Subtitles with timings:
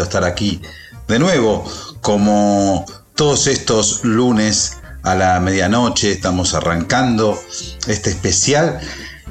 [0.00, 0.62] Estar aquí
[1.08, 1.64] de nuevo,
[2.00, 7.38] como todos estos lunes a la medianoche estamos arrancando
[7.86, 8.80] este especial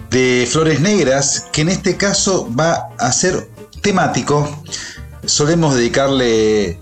[0.09, 3.49] de Flores Negras, que en este caso va a ser
[3.81, 4.63] temático.
[5.25, 6.79] Solemos dedicarle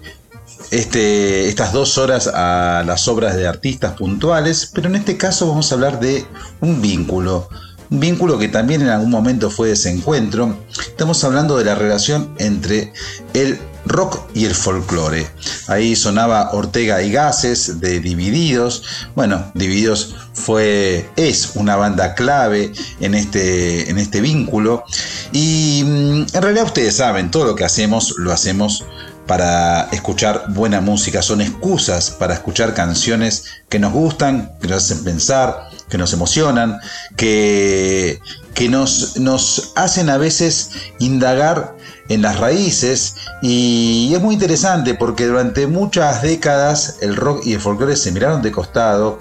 [0.72, 5.72] este, estas dos horas a las obras de artistas puntuales, pero en este caso vamos
[5.72, 6.26] a hablar de
[6.62, 7.48] un vínculo,
[7.90, 10.58] un vínculo que también en algún momento fue desencuentro.
[10.80, 12.94] Estamos hablando de la relación entre
[13.34, 13.60] el
[13.90, 15.28] rock y el folclore.
[15.68, 18.84] Ahí sonaba Ortega y Gases de Divididos.
[19.16, 24.86] Bueno, Divididos fue, es una banda clave en este, en este vínculo.
[25.34, 28.86] Y mm, en realidad ustedes saben, todo lo que hacemos lo hacemos
[29.28, 35.04] para escuchar buena música, son excusas para escuchar canciones que nos gustan, que nos hacen
[35.04, 36.80] pensar, que nos emocionan,
[37.16, 38.20] que,
[38.56, 41.78] que nos, nos hacen a veces indagar
[42.10, 43.16] en las raíces.
[43.42, 48.42] Y es muy interesante porque durante muchas décadas el rock y el folclore se miraron
[48.42, 49.20] de costado.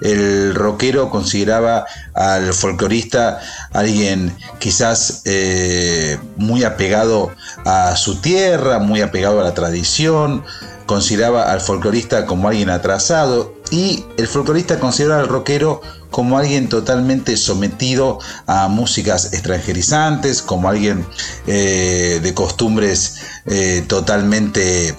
[0.00, 3.40] El rockero consideraba al folclorista
[3.72, 7.30] alguien quizás eh, muy apegado
[7.64, 10.42] a su tierra, muy apegado a la tradición,
[10.86, 17.36] consideraba al folclorista como alguien atrasado y el folclorista consideraba al rockero como alguien totalmente
[17.36, 21.06] sometido a músicas extranjerizantes, como alguien
[21.46, 24.94] eh, de costumbres eh, totalmente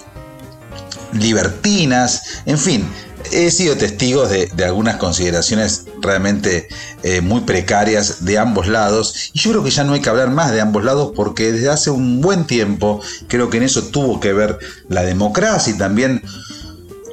[1.12, 2.88] libertinas, en fin.
[3.30, 6.68] He sido testigo de, algunas consideraciones realmente
[7.02, 10.30] eh, muy precarias de ambos lados y yo creo que ya no hay que hablar
[10.30, 14.20] más de ambos lados porque desde hace un buen tiempo creo que en eso tuvo
[14.20, 14.58] que ver
[14.88, 16.22] la democracia y también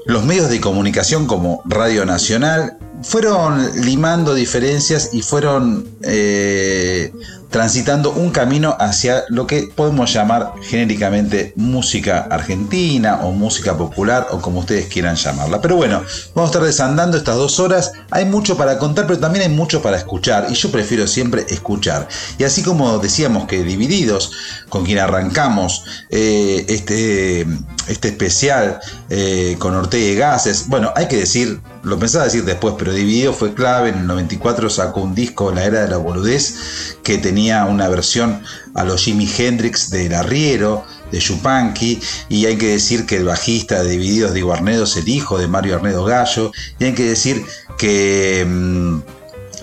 [0.10, 7.14] los medios de comunicación como Radio Nacional fueron limando diferencias y fueron eh,
[7.50, 14.40] transitando un camino hacia lo que podemos llamar genéricamente música argentina o música popular o
[14.40, 15.60] como ustedes quieran llamarla.
[15.62, 16.04] Pero bueno,
[16.36, 17.92] vamos a estar desandando estas dos horas.
[18.12, 22.08] Hay mucho para contar, pero también hay mucho para escuchar y yo prefiero siempre escuchar.
[22.38, 24.32] Y así como decíamos que Divididos,
[24.70, 27.48] con quien arrancamos eh, este,
[27.88, 28.80] este especial
[29.10, 33.34] eh, con Ortega y Gases, bueno, hay que decir lo pensaba decir después, pero Dividido
[33.34, 33.90] fue clave.
[33.90, 38.44] En el 94 sacó un disco, La Era de la Boludez, que tenía una versión
[38.76, 43.82] a los Jimi Hendrix del Arriero, de Chupanqui, y hay que decir que el bajista
[43.82, 47.44] de Divididos, Diego Arnedo, es el hijo de Mario Arnedo Gallo, y hay que decir
[47.78, 49.00] que mm,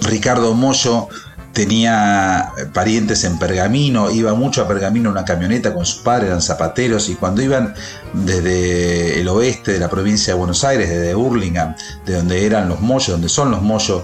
[0.03, 1.09] Ricardo Mollo
[1.53, 6.43] tenía parientes en Pergamino, iba mucho a Pergamino en una camioneta con su padre, eran
[6.43, 7.75] zapateros, y cuando iban
[8.13, 11.75] desde el oeste de la provincia de Buenos Aires, desde Burlingame,
[12.05, 14.03] de donde eran los Mollos, donde son los Mollos,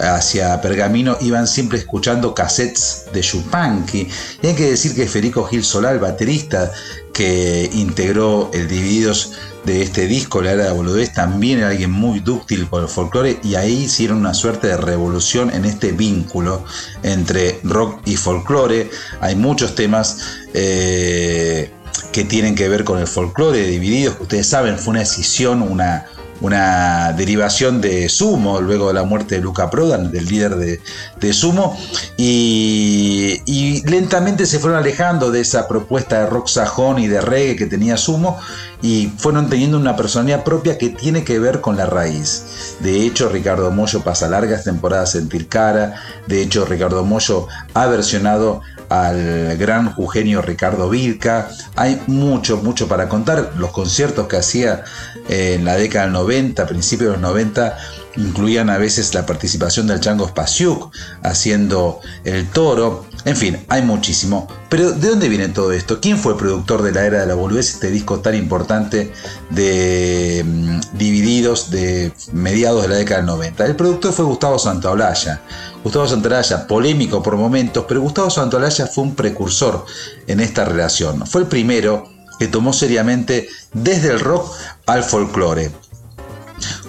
[0.00, 4.08] hacia Pergamino, iban siempre escuchando cassettes de Chupanqui.
[4.42, 6.72] Y hay que decir que Federico Gil Solá, el baterista
[7.12, 9.32] que integró el Divididos
[9.64, 13.38] de este disco, La Era de Boludez, también era alguien muy dúctil con el folclore
[13.42, 16.64] y ahí hicieron una suerte de revolución en este vínculo
[17.02, 18.90] entre rock y folclore.
[19.20, 20.18] Hay muchos temas
[20.54, 21.70] eh,
[22.12, 26.06] que tienen que ver con el folclore Divididos, que ustedes saben, fue una decisión, una,
[26.40, 31.78] una derivación de Sumo, luego de la muerte de Luca Prodan, del líder de, Sumo,
[32.16, 37.56] y, y, lentamente se fueron alejando de esa propuesta de rock sajón y de reggae
[37.56, 38.38] que tenía Sumo,
[38.82, 42.76] y fueron teniendo una personalidad propia que tiene que ver con la raíz.
[42.80, 45.96] De hecho, Ricardo Mollo pasa largas temporadas en Tilcara,
[46.26, 51.48] de hecho, Ricardo Mollo ha versionado al gran Eugenio Ricardo Vilca.
[51.76, 53.52] Hay mucho, mucho para contar.
[53.56, 54.84] Los conciertos que hacía
[55.30, 57.78] en la década del 90, principios de los 90,
[58.16, 60.92] incluían a veces la participación del Chango Spasiuk
[61.22, 63.06] haciendo el toro.
[63.24, 64.48] En fin, hay muchísimo.
[64.68, 66.00] Pero ¿de dónde viene todo esto?
[66.00, 69.12] ¿Quién fue el productor de la era de la boludez, este disco tan importante
[69.50, 73.66] de mm, Divididos de mediados de la década del 90?
[73.66, 75.42] El productor fue Gustavo Santaolalla.
[75.84, 79.84] Gustavo Santaolalla, polémico por momentos, pero Gustavo Santaolalla fue un precursor
[80.26, 81.24] en esta relación.
[81.24, 84.50] Fue el primero que tomó seriamente desde el rock
[84.86, 85.70] al folclore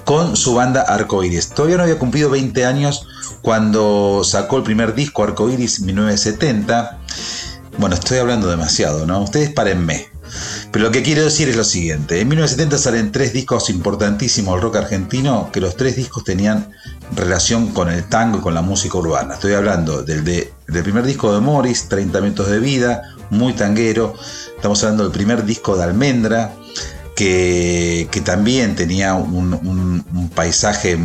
[0.05, 1.49] con su banda Arcoiris.
[1.49, 3.05] Todavía no había cumplido 20 años
[3.41, 6.99] cuando sacó el primer disco Arcoiris en 1970.
[7.77, 9.21] Bueno, estoy hablando demasiado, ¿no?
[9.21, 10.07] Ustedes párenme.
[10.71, 12.21] Pero lo que quiero decir es lo siguiente.
[12.21, 16.71] En 1970 salen tres discos importantísimos del rock argentino, que los tres discos tenían
[17.13, 19.33] relación con el tango y con la música urbana.
[19.33, 23.01] Estoy hablando del, del primer disco de Morris, 30 minutos de vida,
[23.31, 24.15] muy tanguero.
[24.61, 26.53] Estamos hablando del primer disco de Almendra,
[27.15, 30.99] que, también tenía un, paisaje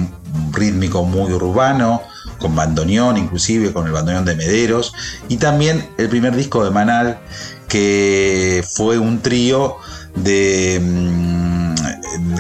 [0.53, 2.03] rítmico muy urbano,
[2.39, 4.93] con bandoneón, inclusive con el bandoneón de Mederos,
[5.31, 7.19] y también el primer disco de Manal,
[7.67, 9.79] que fue un trío
[10.17, 11.75] de, mm,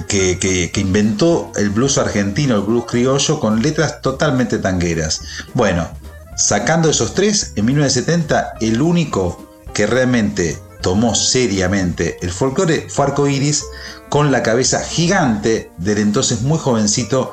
[0.08, 5.22] que, que, inventó el blues argentino, el blues criollo, con letras totalmente tangueras.
[5.54, 5.88] Bueno,
[6.36, 13.64] sacando esos tres, en 1970 el único que realmente tomó seriamente el folclore fue Iris
[14.08, 17.32] con la cabeza gigante del entonces muy jovencito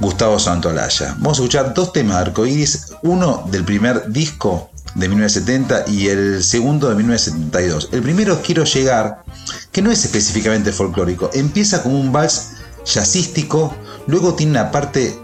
[0.00, 1.16] Gustavo Santolaya.
[1.18, 6.42] Vamos a escuchar dos temas de Arcoiris, uno del primer disco de 1970 y el
[6.42, 7.90] segundo de 1972.
[7.92, 9.22] El primero Quiero llegar,
[9.70, 12.52] que no es específicamente folclórico, empieza como un vals
[12.86, 13.76] jazzístico,
[14.06, 15.14] luego tiene una parte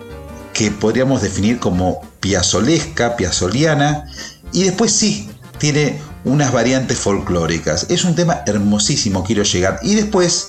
[0.52, 4.04] que podríamos definir como piazolesca, piazoliana,
[4.52, 7.86] y después sí, tiene unas variantes folclóricas.
[7.88, 9.80] Es un tema hermosísimo, quiero llegar.
[9.82, 10.48] Y después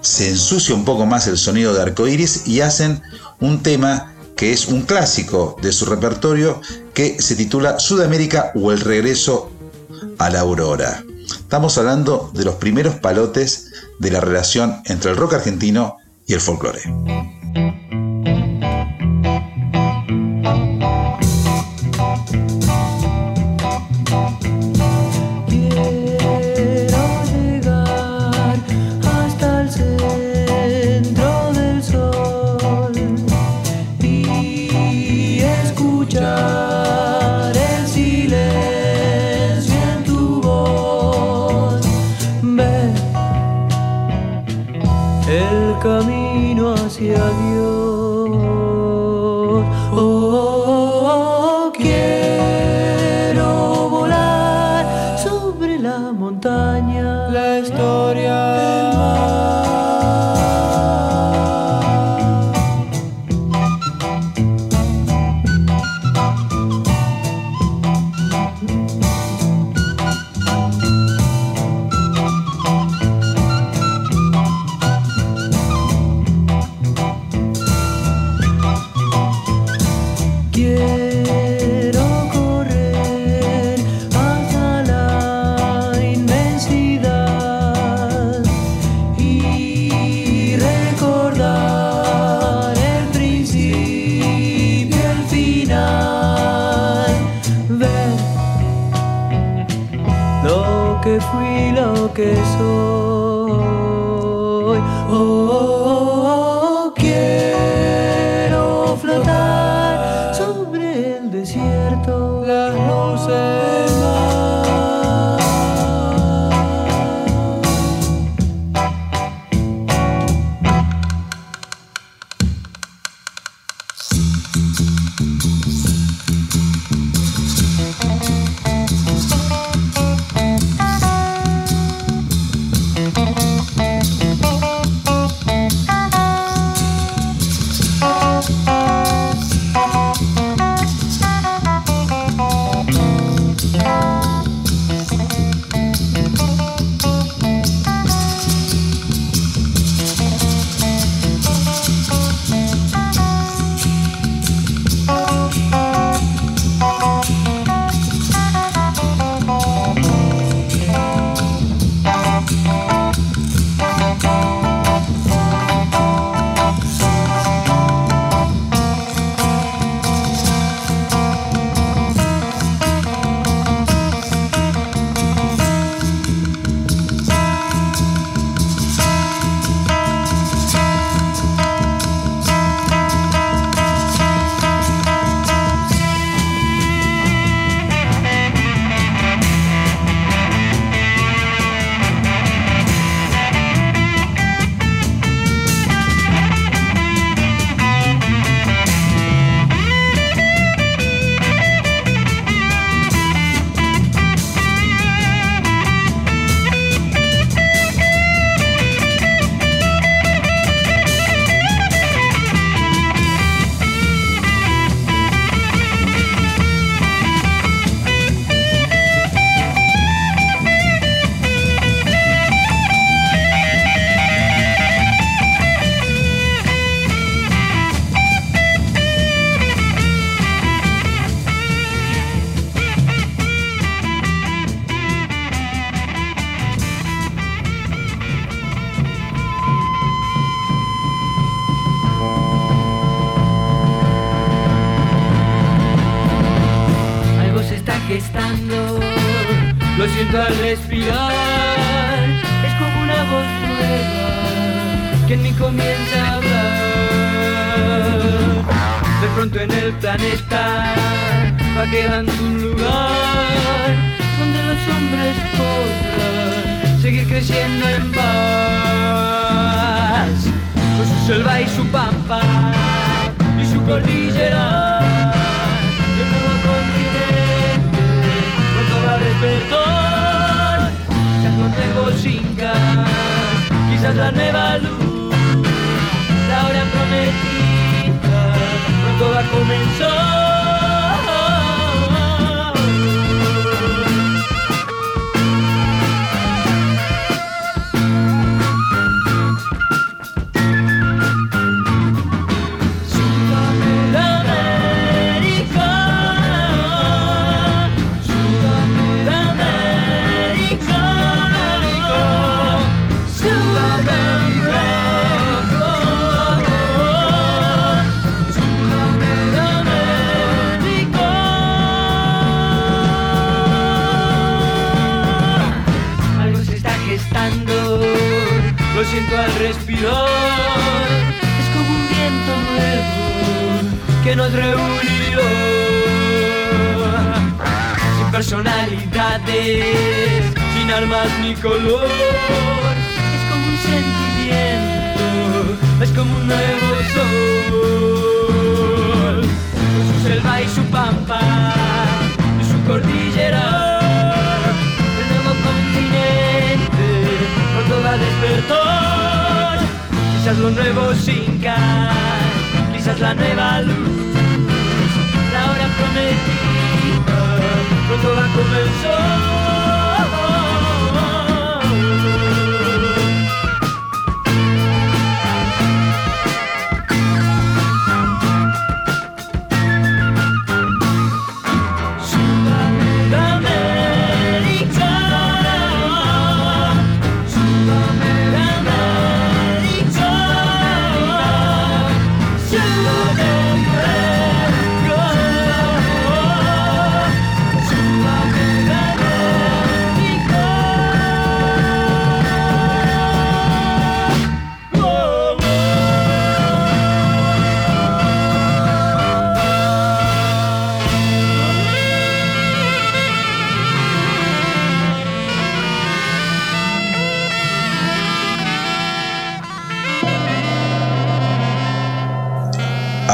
[0.00, 3.02] se ensucia un poco más el sonido de arcoiris y hacen
[3.40, 6.60] un tema que es un clásico de su repertorio
[6.94, 9.50] que se titula Sudamérica o el regreso
[10.18, 11.02] a la aurora.
[11.26, 16.40] Estamos hablando de los primeros palotes de la relación entre el rock argentino y el
[16.40, 16.82] folclore.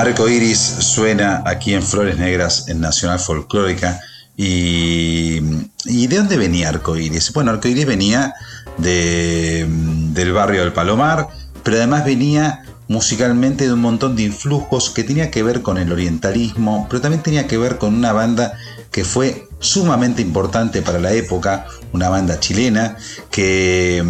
[0.02, 4.00] Arco Iris suena aquí en Flores Negras en Nacional Folclórica.
[4.37, 5.38] Y,
[5.85, 7.32] ¿Y de dónde venía Arco Iris?
[7.32, 8.35] Bueno, Arco Iris venía
[8.78, 11.28] de, del barrio del Palomar,
[11.62, 15.92] pero además venía musicalmente de un montón de influjos que tenía que ver con el
[15.92, 18.54] orientalismo, pero también tenía que ver con una banda
[18.90, 22.97] que fue sumamente importante para la época, una banda chilena
[23.30, 24.02] que,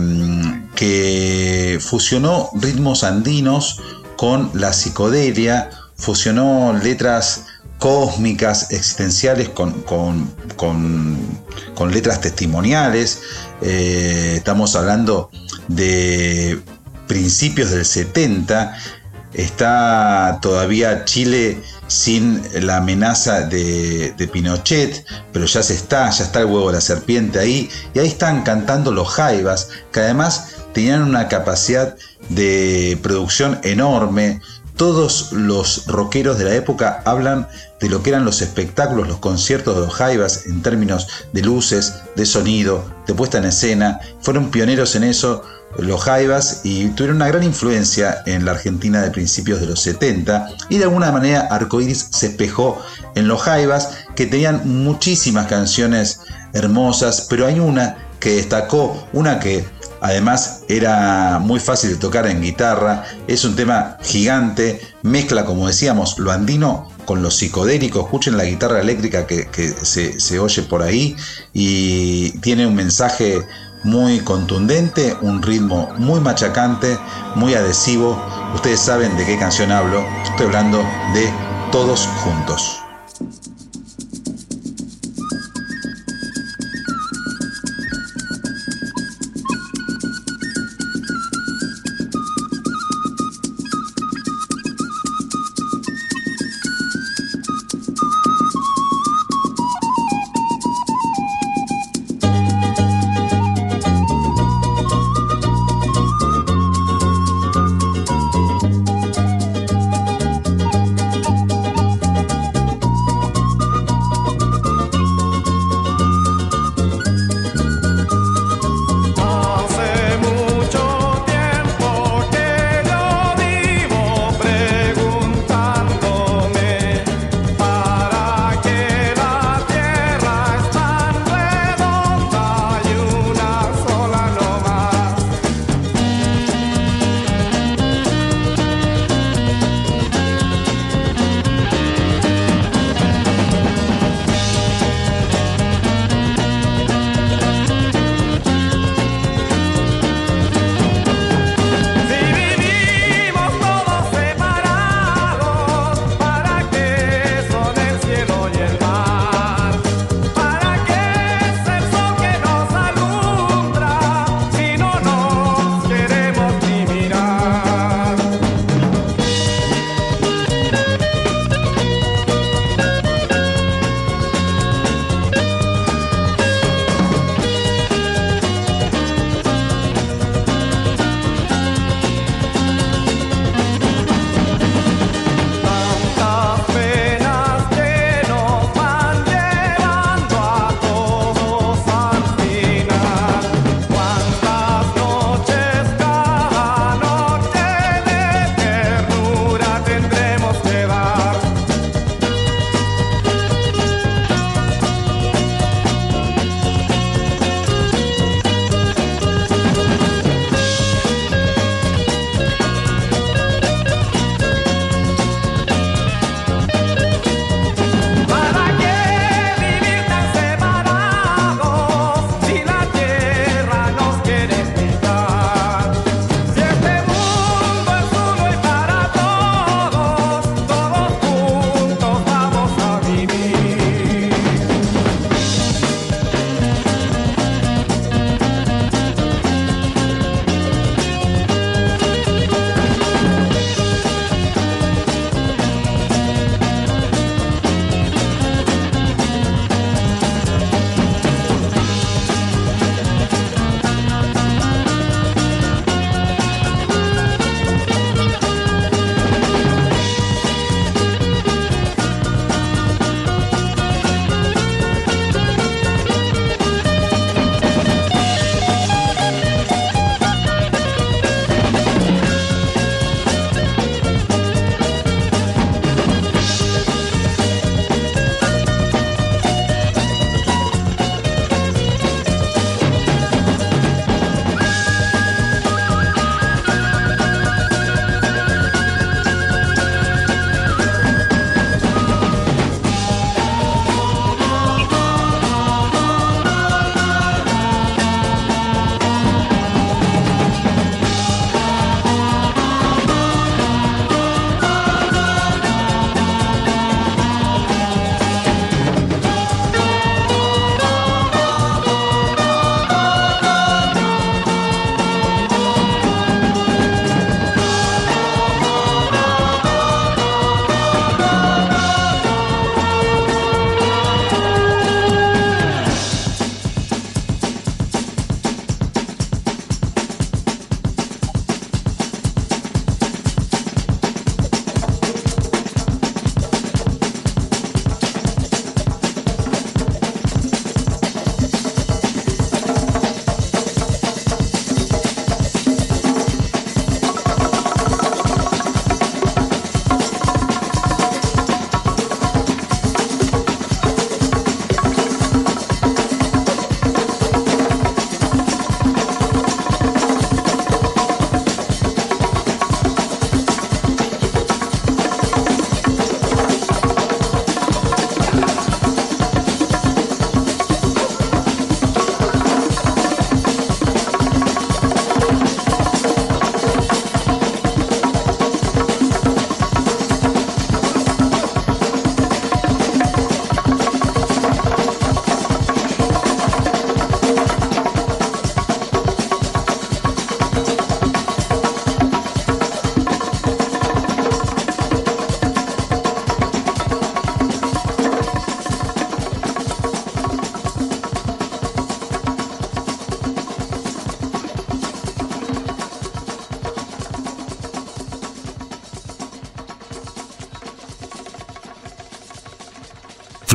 [0.75, 3.79] que fusionó ritmos andinos
[4.17, 5.69] con la psicodelia,
[6.03, 7.47] fusionó letras
[7.79, 10.31] cósmicas, existenciales con, con,
[11.91, 13.23] letras testimoniales.
[13.61, 15.31] Eh, estamos hablando
[15.69, 16.61] de
[17.07, 18.77] principios del 70.
[19.33, 26.41] Está todavía Chile sin la amenaza de, de, Pinochet, pero ya se está, ya está
[26.41, 31.03] el huevo de la serpiente ahí, y ahí están cantando los jaivas, que además tenían
[31.03, 31.97] una capacidad
[32.29, 34.41] de producción enorme.
[34.76, 37.49] Todos los rockeros de la época hablan
[37.81, 41.95] de lo que eran los espectáculos, los conciertos de los Jaivas en términos de luces,
[42.17, 44.00] de sonido, de puesta en escena.
[44.21, 45.43] Fueron pioneros en eso
[45.79, 50.49] los Jaivas y tuvieron una gran influencia en la Argentina de principios de los 70
[50.69, 52.81] y de alguna manera Arcoiris se espejó
[53.14, 56.21] en los Jaivas que tenían muchísimas canciones
[56.52, 59.64] hermosas, pero hay una que destacó, una que
[60.03, 66.19] Además era muy fácil de tocar en guitarra, es un tema gigante, mezcla como decíamos
[66.19, 71.15] lo andino con lo psicodélico, escuchen la guitarra eléctrica que, se, se oye por ahí
[71.53, 73.47] y tiene un mensaje
[73.85, 76.99] muy contundente, un ritmo muy machacante,
[77.37, 78.21] muy adhesivo.
[78.55, 80.79] Ustedes saben de qué canción hablo, estoy hablando
[81.15, 81.33] de
[81.71, 82.79] Todos Juntos.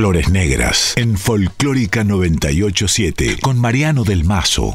[0.08, 4.74] Flores Negras en Folclórica 987 con Mariano del Mazo.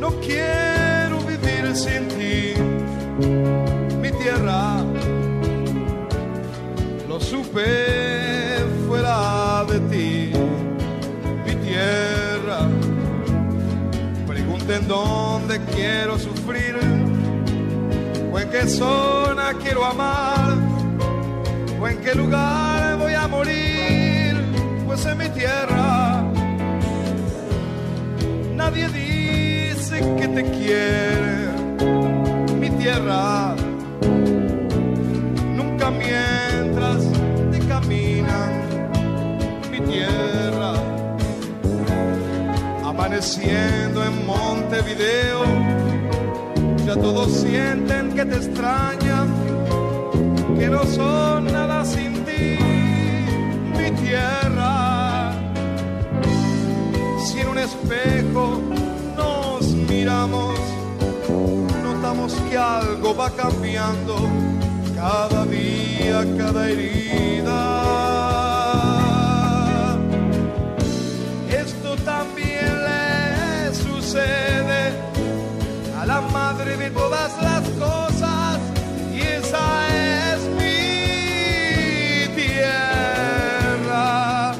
[0.00, 2.05] No quiero vivir sin
[14.86, 16.76] Pregunten dónde quiero sufrir,
[18.32, 20.54] o en qué zona quiero amar,
[21.80, 24.36] o en qué lugar voy a morir,
[24.86, 26.22] pues en mi tierra
[28.54, 31.48] nadie dice que te quiere,
[32.60, 33.54] mi tierra.
[35.54, 37.02] Nunca mientras
[37.50, 38.50] te caminan,
[39.70, 40.65] mi tierra.
[43.16, 45.42] Amaneciendo en Montevideo,
[46.84, 49.34] ya todos sienten que te extrañan,
[50.58, 52.58] que no son nada sin ti,
[53.74, 55.32] mi tierra
[57.24, 58.60] si en un espejo
[59.16, 60.54] nos miramos,
[61.82, 64.14] notamos que algo va cambiando
[64.94, 68.05] cada día, cada herida.
[76.76, 78.60] De todas las cosas
[79.14, 79.88] y esa
[80.32, 84.52] es mi tierra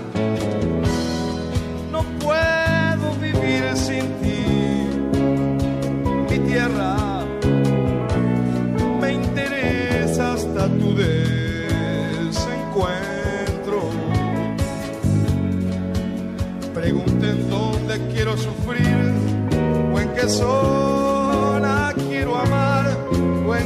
[1.90, 4.44] no puedo vivir sin ti,
[6.30, 6.96] mi tierra.
[9.00, 13.90] Me interesa hasta tu desencuentro.
[16.74, 19.14] Pregunten dónde quiero sufrir,
[19.94, 20.95] o en qué o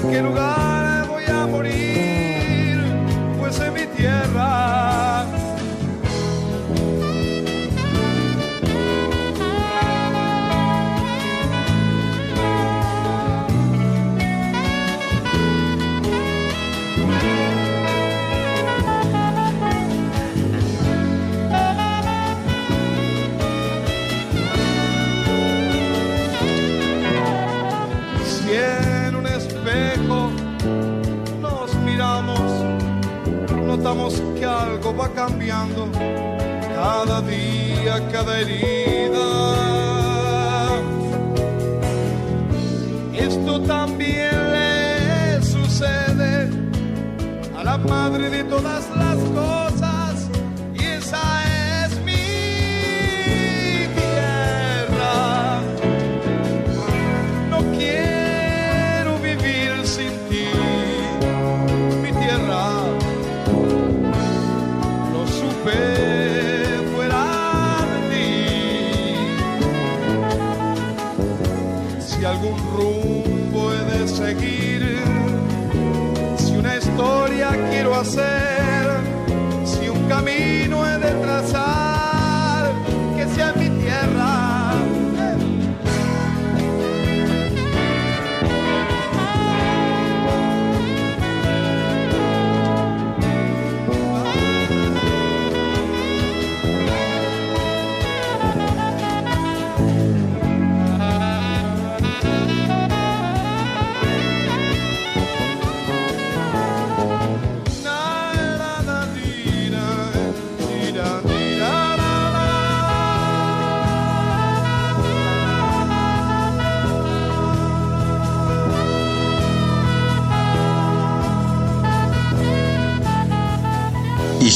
[0.09, 0.70] qué lugar
[35.01, 35.89] va cambiando
[36.75, 39.29] cada día, cada herida.
[43.15, 46.51] Esto también le sucede
[47.57, 48.90] a la madre de todas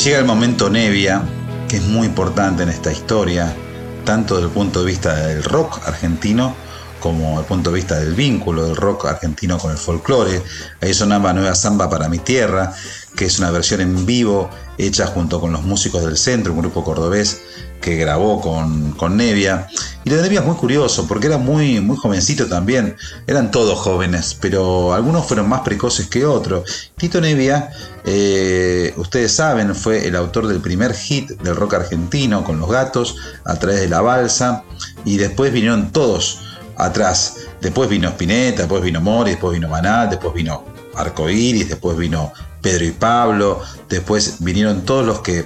[0.04, 1.22] llega el momento Nevia,
[1.66, 3.56] que es muy importante en esta historia,
[4.04, 6.54] tanto desde el punto de vista del rock argentino
[7.00, 10.42] como desde el punto de vista del vínculo del rock argentino con el folclore.
[10.82, 12.74] Ahí sonaba Nueva Samba para mi tierra,
[13.16, 16.84] que es una versión en vivo hecha junto con los músicos del centro, un grupo
[16.84, 17.40] cordobés
[17.84, 19.68] que grabó con, con Nevia.
[20.04, 22.96] Y lo de Nevia es muy curioso, porque era muy, muy jovencito también.
[23.26, 26.92] Eran todos jóvenes, pero algunos fueron más precoces que otros.
[26.96, 27.70] Tito Nevia,
[28.06, 33.16] eh, ustedes saben, fue el autor del primer hit del rock argentino con los gatos,
[33.44, 34.64] a través de la balsa.
[35.04, 36.40] Y después vinieron todos
[36.76, 37.36] atrás.
[37.60, 42.86] Después vino Spinetta, después vino Mori, después vino Maná, después vino Arcoiris, después vino Pedro
[42.86, 45.44] y Pablo, después vinieron todos los que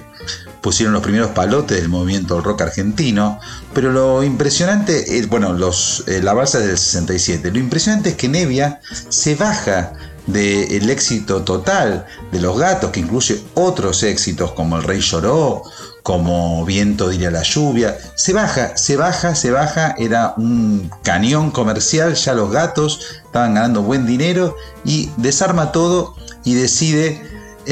[0.61, 3.39] pusieron los primeros palotes del movimiento del rock argentino,
[3.73, 8.15] pero lo impresionante es, bueno, los, eh, la balsa es del 67, lo impresionante es
[8.15, 9.93] que Nevia se baja
[10.27, 15.63] del éxito total de los gatos, que incluye otros éxitos como El Rey Lloró,
[16.03, 22.13] como Viento diría la lluvia, se baja, se baja, se baja, era un cañón comercial,
[22.15, 27.21] ya los gatos estaban ganando buen dinero y desarma todo y decide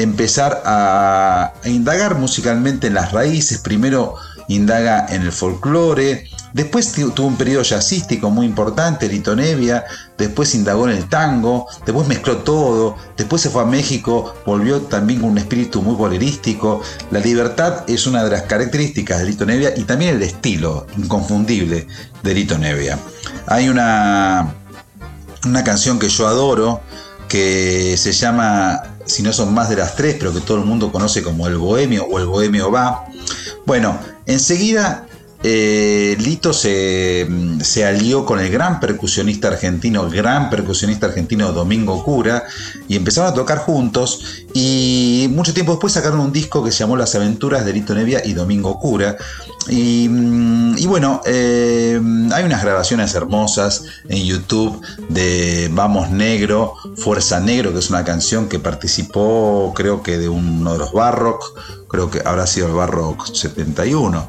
[0.01, 4.15] empezar a, indagar musicalmente en las raíces, primero
[4.47, 9.85] indaga en el folclore, Después tuvo un periodo jazzístico muy importante, Lito Nevia,
[10.17, 15.19] después indagó en el tango, después mezcló todo, después se fue a México, volvió también
[15.21, 16.81] con un espíritu muy bolerístico.
[17.11, 21.87] La libertad es una de las características de Lito Nevia y también el estilo inconfundible
[22.23, 22.97] de Lito Nevia.
[23.45, 24.55] Hay una,
[25.45, 26.81] una canción que yo adoro
[27.27, 30.91] que se llama, si no son más de las tres, pero que todo el mundo
[30.91, 33.05] conoce como El Bohemio o El Bohemio va.
[33.65, 35.06] Bueno, enseguida
[35.43, 37.27] eh, Lito se,
[37.61, 42.43] se, alió con el gran percusionista argentino, gran percusionista argentino Domingo Cura,
[42.87, 44.45] y empezaron a tocar juntos.
[44.53, 48.21] Y mucho tiempo después sacaron un disco que se llamó Las aventuras de Lito Nevia
[48.25, 49.17] y Domingo Cura.
[49.69, 50.09] Y,
[50.77, 51.99] y bueno, eh,
[52.33, 58.49] hay unas grabaciones hermosas en YouTube de Vamos Negro, Fuerza Negro, que es una canción
[58.49, 61.43] que participó, creo que de uno de los Barrock,
[61.87, 64.27] creo que habrá sido el Barrock 71.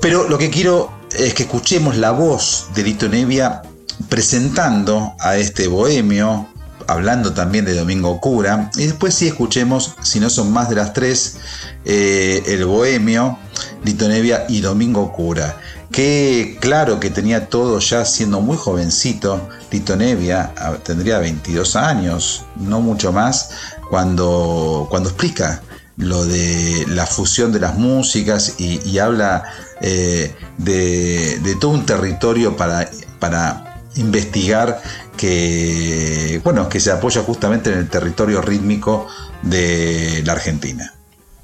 [0.00, 3.62] Pero lo que quiero es que escuchemos la voz de Lito Nevia
[4.08, 6.48] presentando a este bohemio,
[6.86, 10.92] hablando también de Domingo Cura, y después sí escuchemos, si no son más de las
[10.92, 11.38] tres,
[11.84, 13.38] eh, el bohemio,
[13.84, 15.56] Lito Nevia y Domingo Cura.
[15.90, 22.80] Que claro que tenía todo ya siendo muy jovencito, Lito Nevia tendría 22 años, no
[22.80, 23.50] mucho más,
[23.88, 25.62] cuando, cuando explica
[25.96, 29.44] lo de la fusión de las músicas y habla
[29.80, 34.80] eh, de, todo un territorio para, para investigar
[35.16, 39.06] que, bueno, que se apoya justamente en el territorio rítmico
[39.42, 40.94] de la Argentina.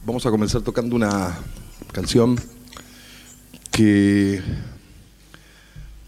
[0.04, 1.38] Vamos a comenzar tocando una
[1.92, 2.38] canción
[3.70, 4.42] que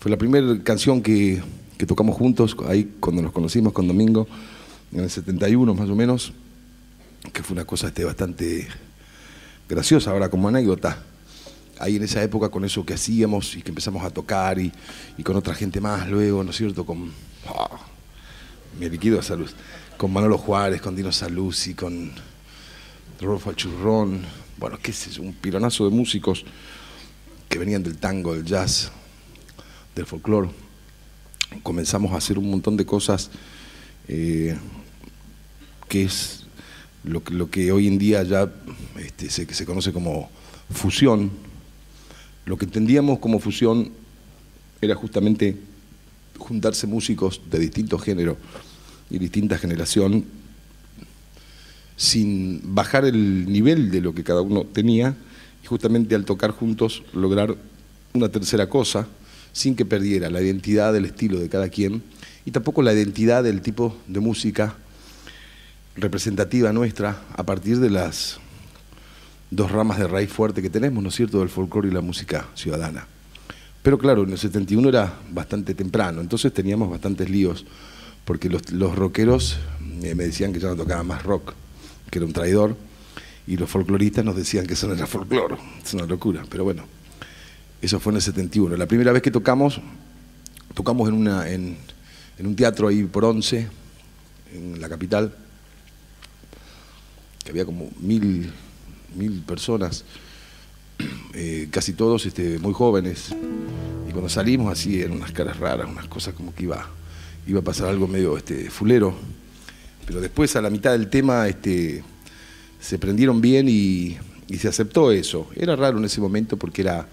[0.01, 1.43] fue la primera canción que,
[1.79, 4.27] que tocamos juntos, ahí cuando nos conocimos con Domingo,
[4.93, 6.33] en el 71 más o menos,
[7.33, 8.69] que fue una cosa este, bastante
[9.69, 10.99] graciosa ahora como anécdota
[11.79, 14.73] ahí en esa época con eso que hacíamos y que empezamos a tocar y,
[15.23, 16.85] con otra gente más luego, ¿no es cierto?
[16.85, 17.13] Con
[17.49, 17.79] oh,
[18.79, 19.51] mi liquido de salud,
[19.97, 22.13] con Manolo Juárez, con Dino Saluzzi, con
[23.21, 24.23] Rodolfo Churrón,
[24.57, 26.45] bueno, qué es eso, un pironazo de músicos
[27.49, 28.91] que venían del tango, del jazz,
[29.95, 30.51] del folclore.
[31.63, 33.31] Comenzamos a hacer un montón de cosas
[34.09, 34.57] eh,
[35.89, 36.47] que es
[37.05, 38.51] lo que, lo que hoy en día ya
[38.99, 40.31] este, se, se conoce como
[40.73, 41.31] fusión,
[42.47, 43.91] lo que entendíamos como fusión
[44.81, 45.57] era justamente
[46.39, 48.37] juntarse músicos de distintos géneros
[49.11, 50.25] y distinta generación
[51.97, 55.15] sin bajar el nivel de lo que cada uno tenía
[55.63, 57.57] y justamente al tocar juntos lograr
[58.13, 59.07] una tercera cosa
[59.53, 62.03] sin que perdiera la identidad del estilo de cada quien
[62.45, 64.77] y tampoco la identidad del tipo de música
[65.97, 68.41] representativa nuestra a partir de las
[69.55, 72.49] dos ramas de raíz fuerte que tenemos, ¿no es cierto?, del folclore y la música
[72.55, 73.07] ciudadana.
[73.83, 77.65] Pero claro, en el 71 era bastante temprano, entonces teníamos bastantes líos,
[78.25, 79.59] porque los, los rockeros
[80.03, 81.53] eh, me decían que ya no tocaba más rock,
[82.11, 82.77] que era un traidor,
[83.47, 86.85] y los folcloristas nos decían que eso no era folclore, es una locura, pero bueno,
[87.83, 88.77] eso fue en el 71.
[88.77, 89.81] La primera vez que tocamos,
[90.73, 91.77] tocamos en, una, en,
[92.39, 93.69] en un teatro ahí por once,
[94.55, 95.35] en la capital,
[97.45, 98.51] que había como mil
[99.17, 100.05] mil personas,
[101.35, 103.35] eh, casi todos este, muy jóvenes.
[104.09, 106.87] Y cuando salimos así eran unas caras raras, unas cosas como que iba,
[107.47, 109.15] iba a pasar algo medio este, fulero.
[110.07, 112.05] Pero después a la mitad del tema este,
[112.81, 114.19] se prendieron bien y,
[114.59, 115.49] se aceptó eso.
[115.57, 117.09] Era raro en ese momento porque era,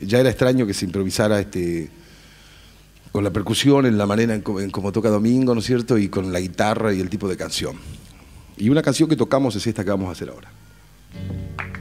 [0.00, 1.90] ya era extraño que se improvisara este,
[3.12, 5.98] con la percusión, en la manera en como toca Domingo, ¿no es cierto?
[5.98, 7.76] Y con la guitarra y el tipo de canción.
[8.56, 10.50] Y una canción que tocamos es esta que vamos a hacer ahora.
[11.14, 11.77] Más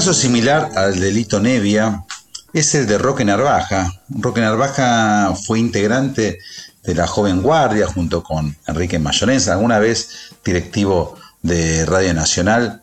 [0.00, 2.06] caso similar al delito Nevia
[2.54, 4.00] es el de Roque Narvaja.
[4.08, 6.38] Roque Narvaja fue integrante
[6.82, 12.80] de la Joven Guardia junto con Enrique Mayorenza, alguna vez directivo de Radio Nacional.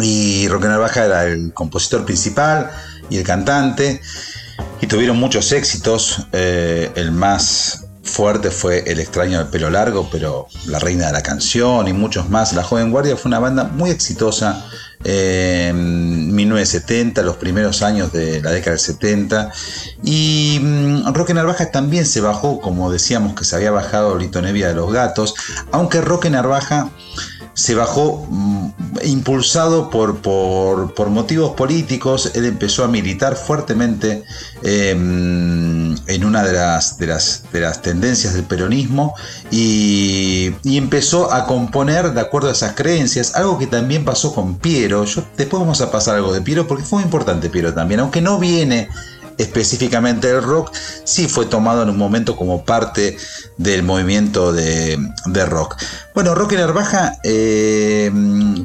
[0.00, 2.70] Y Roque Narvaja era el compositor principal
[3.10, 4.00] y el cantante.
[4.80, 6.28] Y tuvieron muchos éxitos.
[6.30, 11.24] eh, el más fuerte fue El extraño del pelo largo, pero La reina de la
[11.24, 12.52] canción y muchos más.
[12.52, 14.64] La Joven Guardia fue una banda muy exitosa
[15.04, 19.50] eh, en 1970, los primeros años de la década del 70.
[20.02, 24.68] Y mm, Roque Narvaja también se bajó, como decíamos que se había bajado Lito Nevia
[24.68, 25.34] de los Gatos,
[25.72, 26.90] aunque Roque Narvaja
[27.54, 28.70] se bajó mm,
[29.04, 32.32] impulsado por, por, por motivos políticos.
[32.34, 34.24] Él empezó a militar fuertemente
[34.62, 39.14] eh, en una de las, de, las, de las tendencias del peronismo
[39.50, 43.34] y, y empezó a componer de acuerdo a esas creencias.
[43.34, 45.04] Algo que también pasó con Piero.
[45.04, 48.20] Yo, después vamos a pasar algo de Piero porque fue muy importante Piero también, aunque
[48.20, 48.88] no viene
[49.40, 50.72] específicamente del rock,
[51.04, 53.16] sí fue tomado en un momento como parte
[53.56, 55.76] del movimiento de, de rock.
[56.14, 58.10] Bueno, Roque Narvaja eh,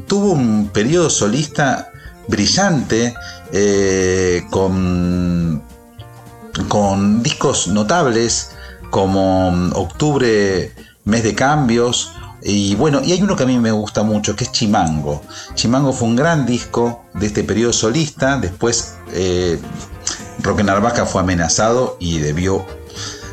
[0.06, 1.90] tuvo un periodo solista
[2.28, 3.14] brillante
[3.52, 5.62] eh, con,
[6.68, 8.50] con discos notables
[8.90, 10.72] como Octubre,
[11.04, 12.12] Mes de Cambios.
[12.42, 15.22] Y bueno, y hay uno que a mí me gusta mucho, que es Chimango.
[15.54, 18.38] Chimango fue un gran disco de este periodo solista.
[18.38, 19.58] Después eh,
[20.40, 22.64] Roque Narvaja fue amenazado y debió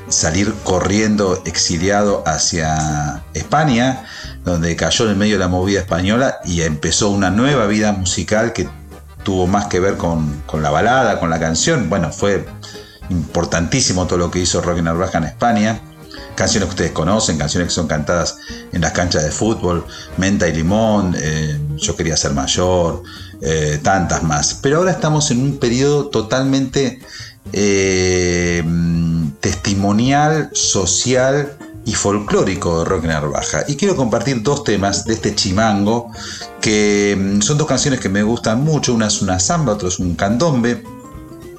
[0.10, 4.06] salir corriendo exiliado hacia España,
[4.43, 8.54] donde cayó en el medio de la movida española y empezó una nueva vida musical
[8.54, 8.70] que
[9.24, 11.89] tuvo más que ver con, la balada, con la canción.
[11.89, 12.45] Bueno, fue
[13.10, 15.80] importantísimo todo lo que hizo Roque Narvaja en España.
[16.36, 18.38] Canciones que ustedes conocen, canciones que son cantadas
[18.72, 19.86] en las canchas de fútbol,
[20.18, 23.04] Menta y Limón, eh, Yo quería ser mayor,
[23.46, 24.54] eh, tantas más.
[24.62, 27.02] Pero ahora estamos en un periodo totalmente
[27.52, 28.64] eh,
[29.41, 33.66] testimonial, social y folclórico de Rock Narvaja.
[33.68, 36.10] Y quiero compartir dos temas de este chimango,
[36.62, 38.94] que mm, son dos canciones que me gustan mucho.
[38.94, 40.82] Una es una samba, otra es un candombe.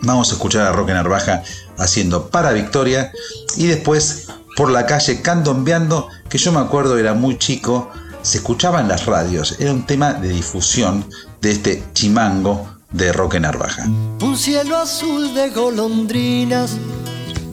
[0.00, 1.42] Vamos a escuchar a Roque Narvaja
[1.76, 3.12] haciendo Para Victoria
[3.56, 7.90] y después por la calle candombeando, que yo me acuerdo era muy chico,
[8.22, 11.04] se escuchaba en las radios, era un tema de difusión
[11.44, 13.84] de este chimango de Roque Narvaja.
[14.22, 16.78] Un cielo azul de golondrinas,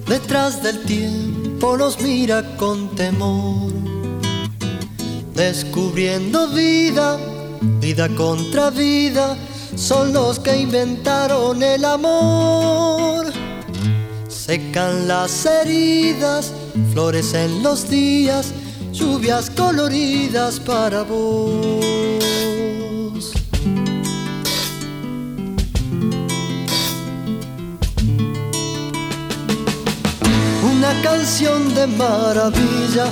[0.07, 3.69] detrás del tiempo nos mira con temor.
[5.35, 7.19] Descubriendo vida,
[7.81, 9.35] vida contra vida,
[9.75, 13.25] son los que inventaron el amor.
[14.29, 16.53] Secan las heridas
[16.93, 18.53] florecen los días,
[18.93, 22.10] lluvias coloridas para vos.
[31.03, 33.05] Canción de maravilla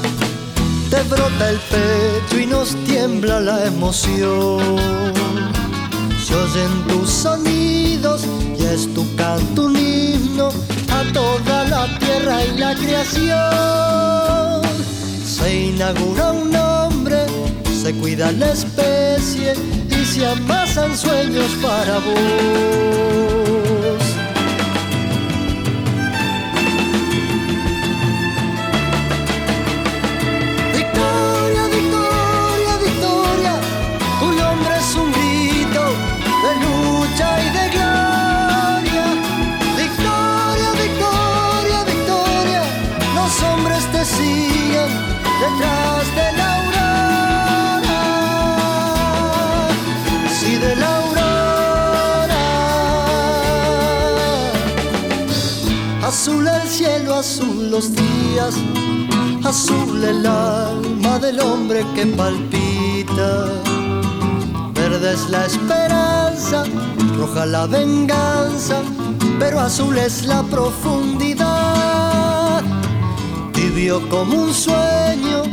[0.90, 4.60] te brota el pecho y nos tiembla la emoción.
[6.24, 8.26] Se oyen tus sonidos
[8.60, 10.50] y es tu canto un himno
[10.92, 14.62] a toda la tierra y la creación.
[15.26, 17.26] Se inaugura un nombre,
[17.82, 19.54] se cuida la especie
[19.90, 23.69] y se amasan sueños para vos.
[57.88, 58.56] Días,
[59.46, 63.46] azul el alma del hombre que palpita.
[64.74, 66.66] Verde es la esperanza,
[67.18, 68.82] roja la venganza,
[69.40, 71.46] pero azul es la profundidad.
[73.54, 75.44] Tibio como un sueño,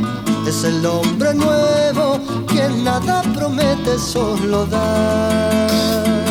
[0.45, 6.26] es el hombre nuevo, quien nada promete, solo da.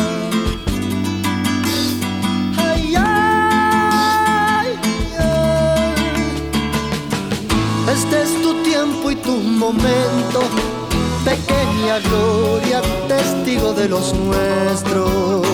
[9.57, 10.41] Momento,
[11.25, 15.45] pequeña gloria, testigo de los nuestros,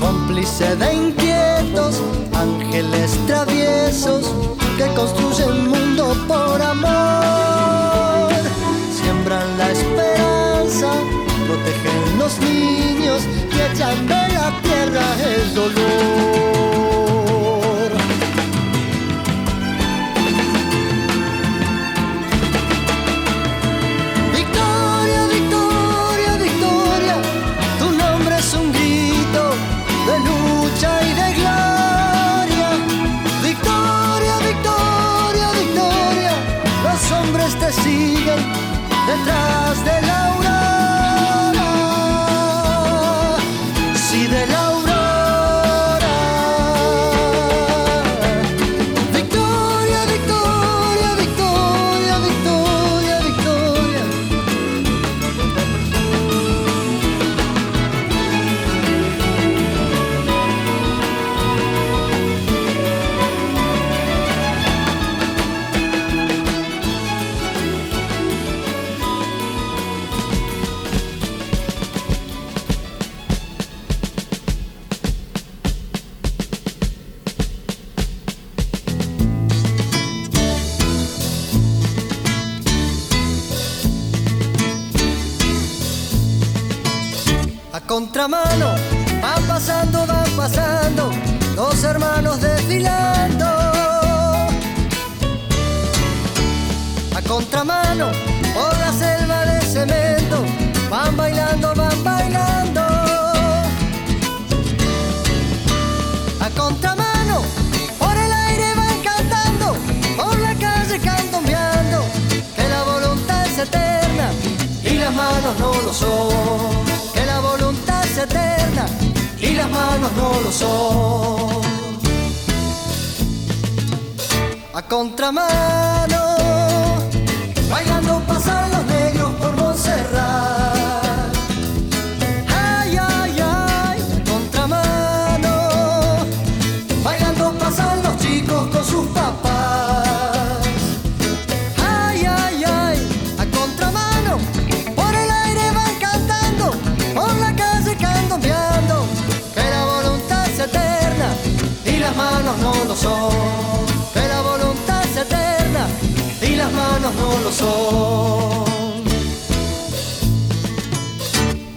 [0.00, 2.00] cómplice de inquietos,
[2.32, 4.32] ángeles traviesos
[4.78, 8.32] que construyen mundo por amor,
[8.96, 10.90] siembran la esperanza,
[11.46, 16.73] protegen los niños y echan de la tierra el dolor.
[38.24, 38.38] Siguen
[39.06, 39.73] detrás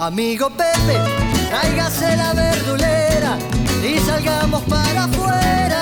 [0.08, 0.98] Amigo Pepe,
[1.50, 3.38] tráigase la verdulera
[3.84, 5.82] y salgamos para afuera.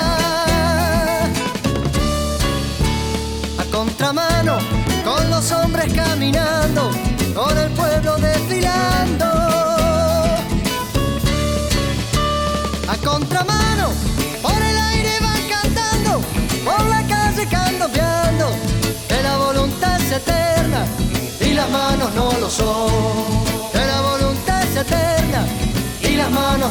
[3.56, 4.58] A contramano,
[5.04, 6.90] con los hombres caminando,
[7.36, 9.26] con el pueblo desfilando.
[12.88, 13.92] A contramano,
[14.42, 16.20] por el aire van cantando,
[16.64, 18.46] por la calle candombeando,
[19.06, 20.84] que la voluntad es eterna
[21.40, 23.35] y las manos no lo son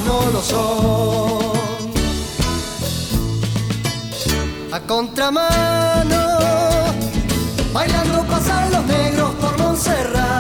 [0.05, 1.55] no lo son.
[4.72, 6.22] A contramano,
[7.74, 10.34] bailando pasan los negros por Montserrat.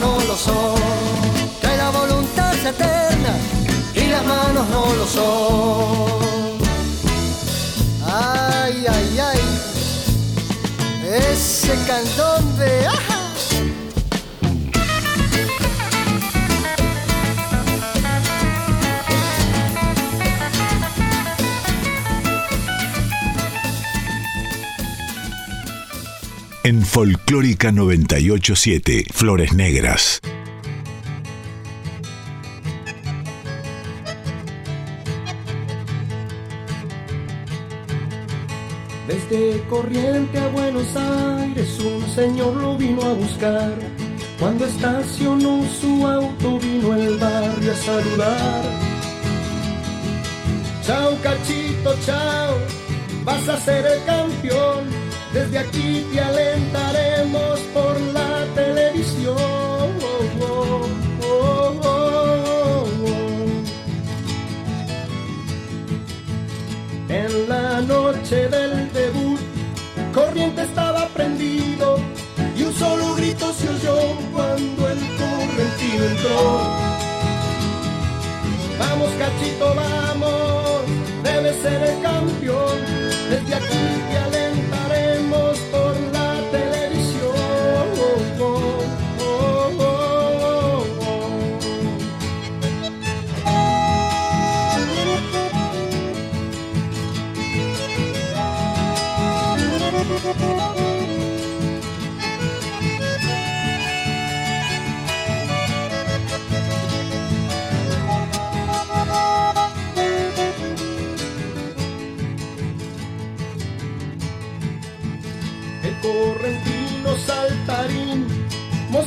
[0.00, 0.74] No lo son.
[1.60, 3.36] Que la voluntad es eterna
[3.94, 6.12] y las manos no lo son.
[8.04, 9.40] Ay, ay, ay,
[11.32, 12.86] ese candombe.
[12.86, 13.11] ¡ajá!
[13.11, 13.11] En
[26.92, 30.20] Folclórica 987, Flores Negras.
[39.08, 43.72] Desde Corriente a Buenos Aires un señor lo vino a buscar.
[44.38, 48.62] Cuando estacionó su auto vino el barrio a saludar.
[50.82, 52.58] Chao cachito, chao,
[53.24, 55.01] vas a ser el campeón.
[55.32, 59.36] Desde aquí te alentaremos por la televisión.
[60.42, 60.82] Oh.
[67.08, 69.40] En la noche del debut,
[70.12, 71.96] Corriente estaba prendido
[72.56, 73.96] y un solo grito se oyó
[74.32, 76.82] cuando el correntino entró.
[78.78, 80.82] Vamos cachito, vamos,
[81.22, 82.78] debe ser el campeón.
[83.30, 84.41] Desde aquí te alentaremos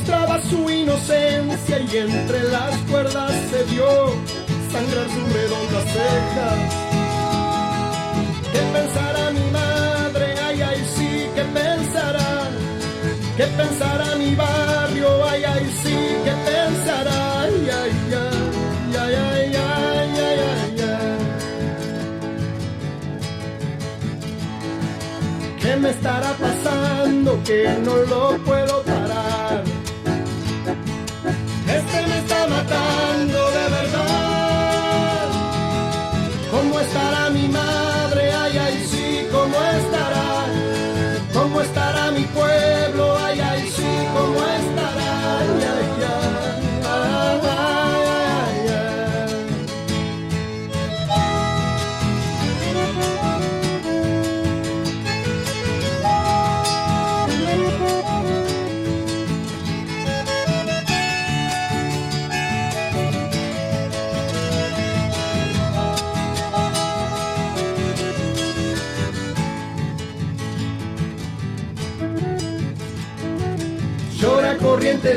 [0.06, 3.86] mostraba su inocencia y entre las cuerdas se vio
[4.70, 6.58] sangrar sus redondas cejas.
[8.52, 10.34] ¿Qué pensará mi madre?
[10.46, 12.50] Ay, ay, sí, ¿qué pensará?
[13.36, 15.24] ¿Qué pensará mi barrio?
[15.28, 17.40] Ay, ay, sí, ¿qué pensará?
[17.40, 21.18] Ay, ay, ay, ay, ay, ay, ay, ay, ay.
[25.60, 28.82] ¿Qué me estará pasando que no lo puedo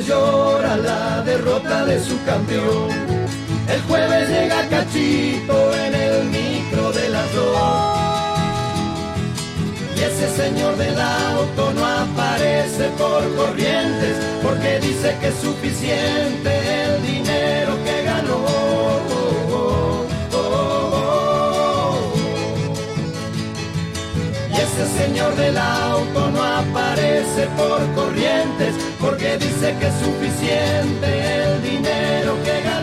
[0.10, 2.90] llora la derrota de su campeón.
[3.74, 8.00] El jueves llega Cachito en el micro de las dos.
[9.96, 16.52] Y ese señor del auto no aparece por Corrientes porque dice que es suficiente
[16.84, 18.40] el dinero que ganó.
[24.54, 31.62] Y ese señor del auto no aparece por corrientes porque dice que es suficiente el
[31.64, 32.79] dinero que ganó.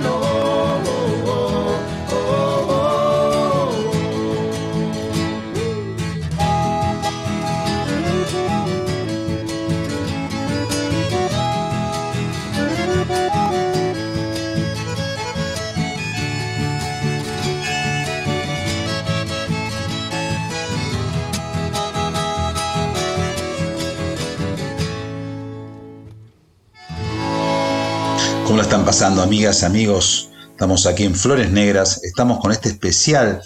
[28.57, 33.43] ¿Cómo la están pasando, amigas, amigos Estamos aquí en Flores Negras, estamos con este especial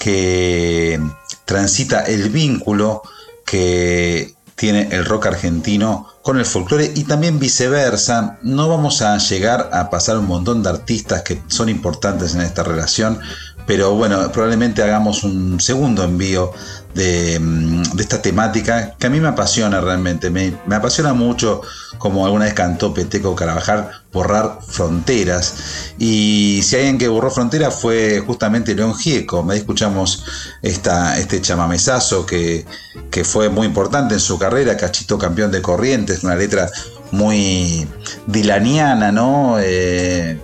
[0.00, 1.00] que
[1.44, 3.02] transita el vínculo
[3.46, 8.40] que tiene el rock argentino con el folclore y también viceversa.
[8.42, 12.64] No vamos a llegar a pasar un montón de artistas que son importantes en esta
[12.64, 13.20] relación,
[13.64, 16.52] pero bueno, probablemente hagamos un segundo envío
[16.94, 20.30] de, mm, de esta temática que a mí me apasiona realmente.
[20.30, 21.62] Me, me apasiona mucho,
[21.98, 25.54] como alguna vez cantó Peteco Carabajal, borrar fronteras.
[25.98, 29.42] Y si alguien que borró fronteras fue justamente León Gieco.
[29.42, 30.24] Me escuchamos
[30.62, 32.66] esta, este chamamesazo que,
[33.10, 36.70] que fue muy importante en su carrera, Cachito Campeón de Corrientes, una letra
[37.10, 37.86] muy
[38.26, 39.56] dilaniana, ¿no?
[39.60, 40.38] Eh,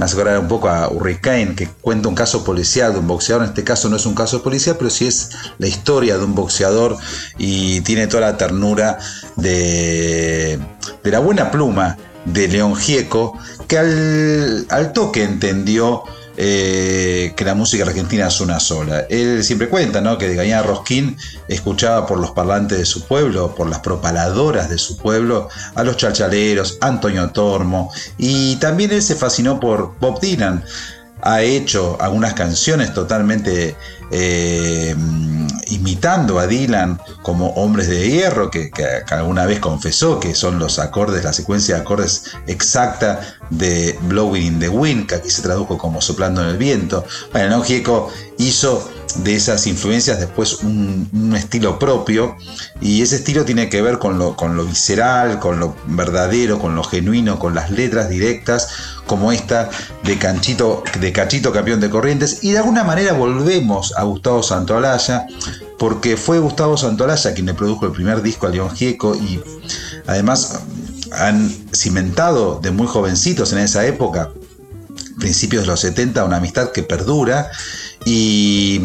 [0.00, 3.42] me hace acordar un poco a Hurricane, que cuenta un caso policial de un boxeador.
[3.42, 5.28] En este caso no es un caso policial, pero sí es
[5.58, 6.96] la historia de un boxeador
[7.36, 8.98] y tiene toda la ternura
[9.36, 10.58] de,
[11.04, 13.36] de la buena pluma de León Gieco,
[13.68, 16.04] que al, al toque entendió
[16.36, 19.00] eh, que la música argentina es una sola.
[19.08, 20.18] Él siempre cuenta ¿no?
[20.18, 21.16] que de Gañana Rosquín
[21.48, 25.96] escuchaba por los parlantes de su pueblo, por las propaladoras de su pueblo, a los
[25.96, 30.64] chachaleros, Antonio Tormo, y también él se fascinó por Bob Dylan.
[31.22, 33.76] Ha hecho algunas canciones totalmente
[34.10, 34.94] eh,
[35.68, 38.70] imitando a Dylan como Hombres de Hierro, que,
[39.10, 44.58] alguna vez confesó que son los acordes, la secuencia de acordes exacta de Blowing in
[44.58, 47.04] the Wind, que aquí se tradujo como Soplando en el Viento.
[47.32, 47.62] Bueno, ¿no?
[47.62, 52.36] Gieco hizo de esas influencias después un, estilo propio
[52.80, 56.74] y ese estilo tiene que ver con lo, con lo visceral, con lo verdadero, con
[56.74, 58.68] lo genuino, con las letras directas
[59.06, 59.70] como esta
[60.04, 62.42] de, Canchito, de Cachito Campeón de Corrientes.
[62.42, 65.26] Y de alguna manera volvemos a Gustavo Santaolalla
[65.78, 69.40] porque fue Gustavo Santaolalla quien le produjo el primer disco a León Gieco y
[70.06, 70.60] además
[71.12, 74.30] han cimentado de muy jovencitos en esa época
[75.20, 77.50] principios de los 70 una amistad que perdura
[78.04, 78.80] y,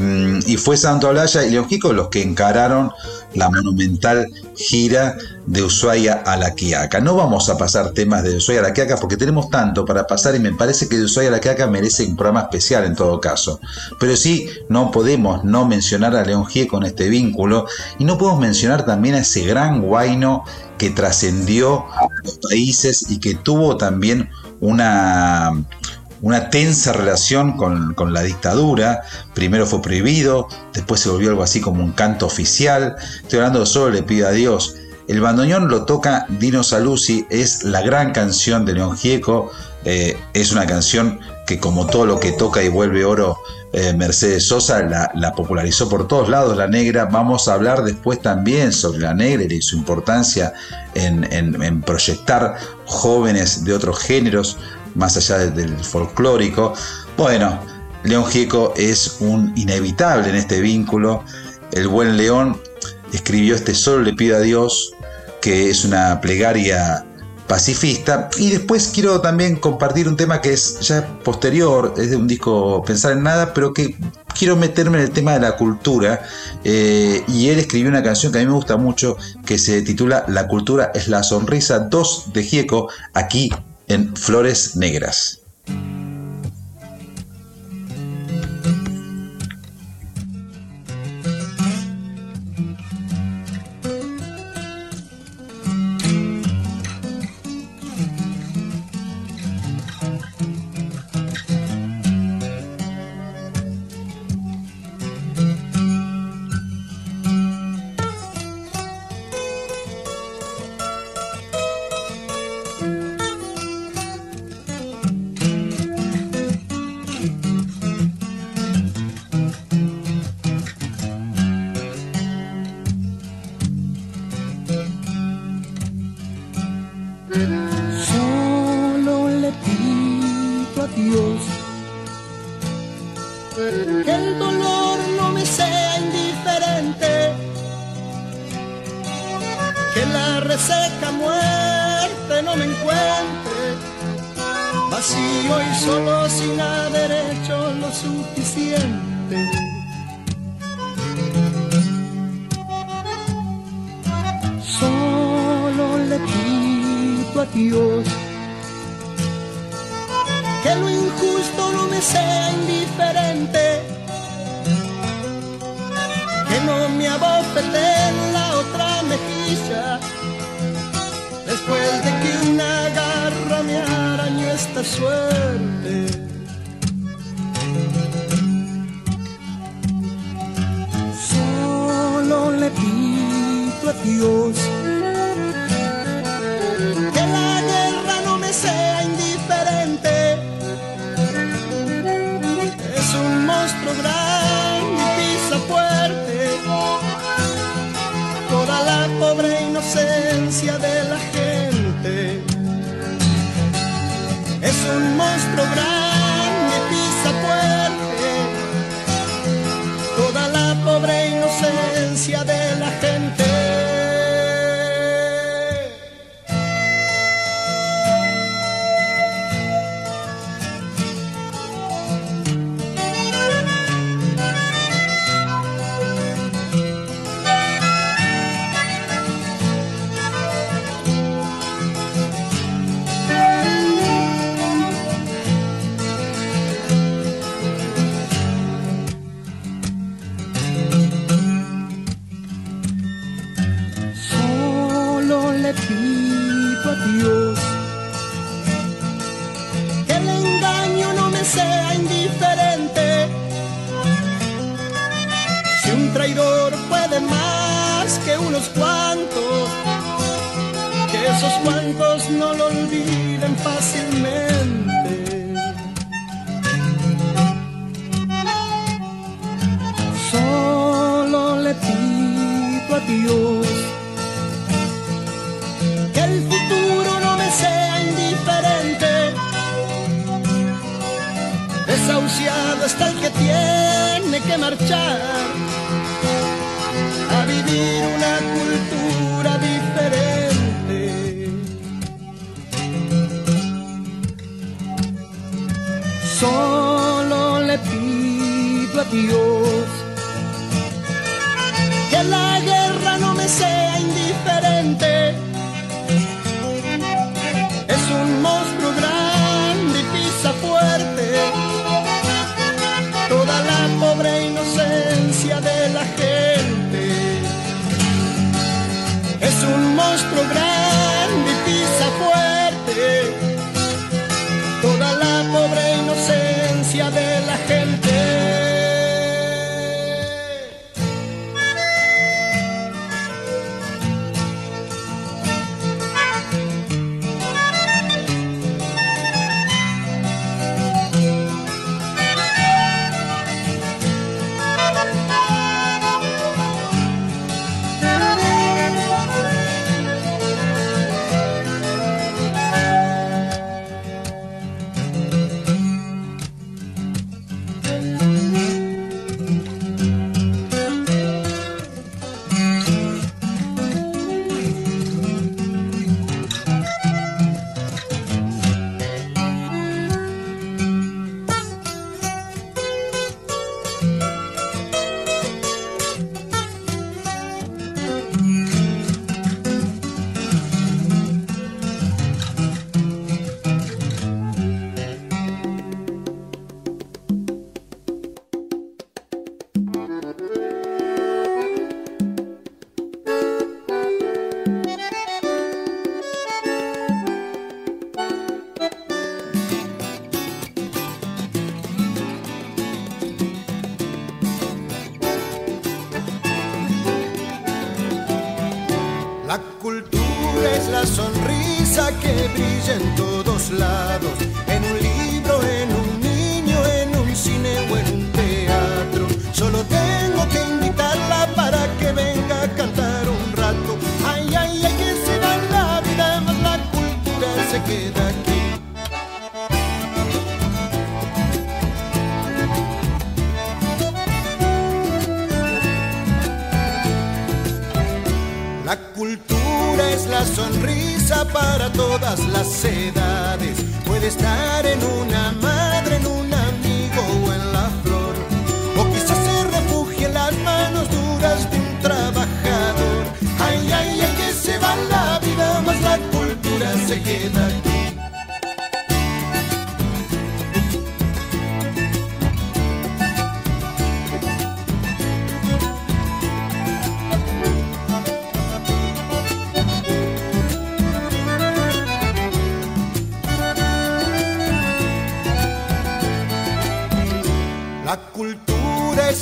[0.45, 2.91] y fue Santo Olaya y León Gieco los que encararon
[3.33, 6.99] la monumental gira de Ushuaia a La Quiaca.
[6.99, 10.35] No vamos a pasar temas de Ushuaia a La Quiaca porque tenemos tanto para pasar
[10.35, 13.19] y me parece que de Ushuaia a La Quiaca merece un programa especial en todo
[13.19, 13.59] caso.
[13.99, 17.65] Pero sí, no podemos no mencionar a León con este vínculo
[17.99, 20.43] y no podemos mencionar también a ese gran guaino
[20.77, 21.85] que trascendió
[22.23, 24.29] los países y que tuvo también
[24.61, 25.51] una
[26.25, 29.03] una tensa relación con, con, la dictadura.
[29.35, 32.95] Primero fue prohibido, después se volvió algo así como un canto oficial.
[33.21, 34.75] Estoy hablando de solo Le pido a Dios.
[35.07, 39.51] El bandoneón lo toca Dino Saluzzi, es la gran canción de León Gieco.
[39.83, 43.37] Eh, es una canción que como todo lo que toca y vuelve oro
[43.71, 47.05] eh, Mercedes Sosa la, la, popularizó por todos lados, la negra.
[47.05, 50.53] Vamos a hablar después también sobre la negra y su importancia
[50.95, 52.55] en, en proyectar
[52.85, 54.57] jóvenes de otros géneros
[54.95, 56.73] más allá del folclórico.
[57.17, 57.59] Bueno,
[58.03, 61.23] León Gieco es un inevitable en este vínculo.
[61.71, 62.59] El buen León
[63.13, 64.93] escribió este Solo le pido a Dios,
[65.41, 67.05] que es una plegaria
[67.47, 68.29] pacifista.
[68.37, 72.83] Y después quiero también compartir un tema que es ya posterior, es de un disco
[72.83, 73.95] Pensar en Nada, pero que
[74.37, 76.21] quiero meterme en el tema de la cultura.
[76.63, 80.25] Eh, y él escribió una canción que a mí me gusta mucho, que se titula
[80.27, 83.51] La cultura es la sonrisa 2 de Gieco, aquí
[83.87, 85.41] en Flores Negras.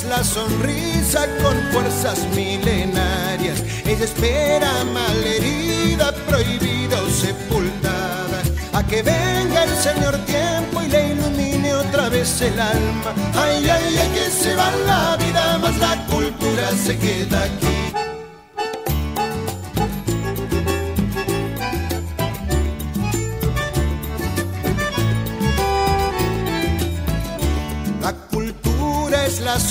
[0.08, 3.62] La sonrisa con fuerzas milenarias.
[3.86, 8.42] Ella espera malherida, prohibida o sepultada.
[8.72, 13.14] A que venga el Señor tiempo y le ilumine otra vez el alma.
[13.34, 17.93] Ay, ay, ay, que se va la vida, más la cultura se queda aquí.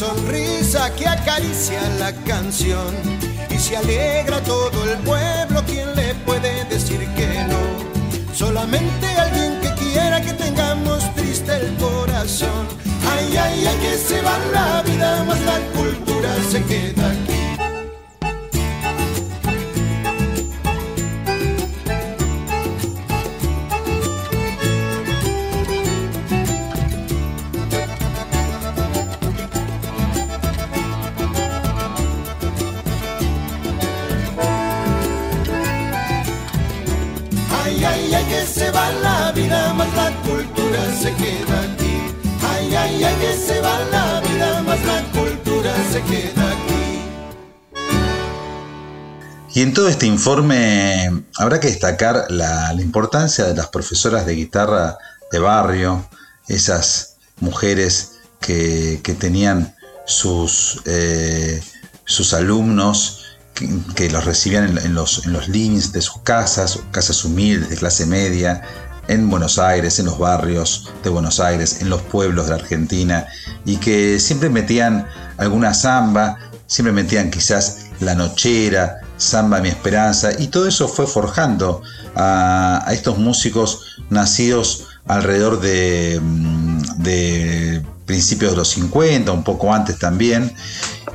[0.03, 2.91] Sonrisa que acaricia la canción
[3.49, 5.63] y se alegra todo el pueblo.
[5.65, 7.61] ¿Quién le puede decir que no?
[8.33, 12.67] Solamente alguien que quiera que tengamos triste el corazón.
[13.13, 17.22] Ay, ay, ay, que se va la vida, más la cultura se queda
[49.55, 54.97] Y en todo este informe habrá que destacar la, importancia de las profesoras de guitarra
[55.31, 56.09] de barrio,
[56.47, 59.75] esas mujeres que, tenían
[60.05, 61.61] sus, eh,
[62.05, 63.37] sus alumnos
[63.95, 68.63] que, los recibían en, los, en los de sus casas, casas humildes de clase media,
[69.07, 73.27] en Buenos Aires, en los barrios de Buenos Aires, en los pueblos de la Argentina,
[73.65, 80.47] y que siempre metían alguna samba, siempre metían quizás la nochera, samba mi esperanza, y
[80.47, 81.81] todo eso fue forjando
[82.15, 86.81] a, estos músicos nacidos alrededor de, mm,
[88.05, 90.53] principios de los 50, un poco antes también,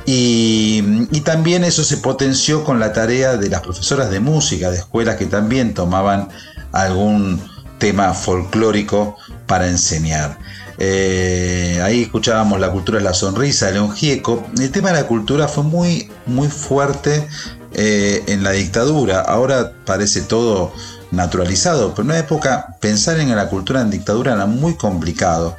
[0.05, 4.77] y, y, también eso se potenció con la tarea de las profesoras de música de
[4.77, 6.29] escuelas que también tomaban
[6.71, 7.39] algún
[7.77, 10.37] tema folclórico para enseñar.
[10.81, 14.45] Eh, ahí escuchábamos La cultura es la sonrisa León Gieco.
[14.57, 17.27] El tema de la cultura fue muy, muy fuerte
[17.73, 19.21] eh, en la dictadura.
[19.21, 20.73] Ahora parece todo
[21.11, 25.55] naturalizado, pero en una época pensar en la cultura en dictadura era muy complicado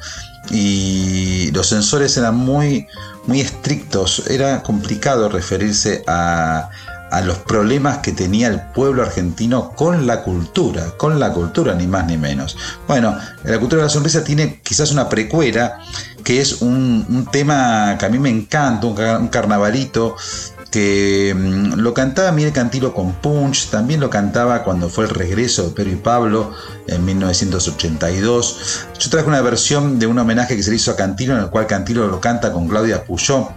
[0.49, 2.87] y los censores eran muy,
[3.25, 6.69] muy estrictos, era complicado referirse a,
[7.25, 12.05] los problemas que tenía el pueblo argentino con la cultura, con la cultura ni más
[12.05, 12.55] ni menos.
[12.87, 15.79] Bueno, la cultura de la sonrisa tiene quizás una precuela,
[16.23, 20.15] que es un, tema que a mí me encanta, un carnavalito
[20.71, 25.63] que mmm, lo cantaba Miguel Cantilo con Punch, también lo cantaba cuando fue el regreso
[25.63, 26.53] de Pedro y Pablo
[26.87, 28.87] en 1982.
[28.97, 31.49] Yo traje una versión de un homenaje que se le hizo a Cantilo, en el
[31.49, 33.49] cual Cantilo lo canta con Claudia Puyó,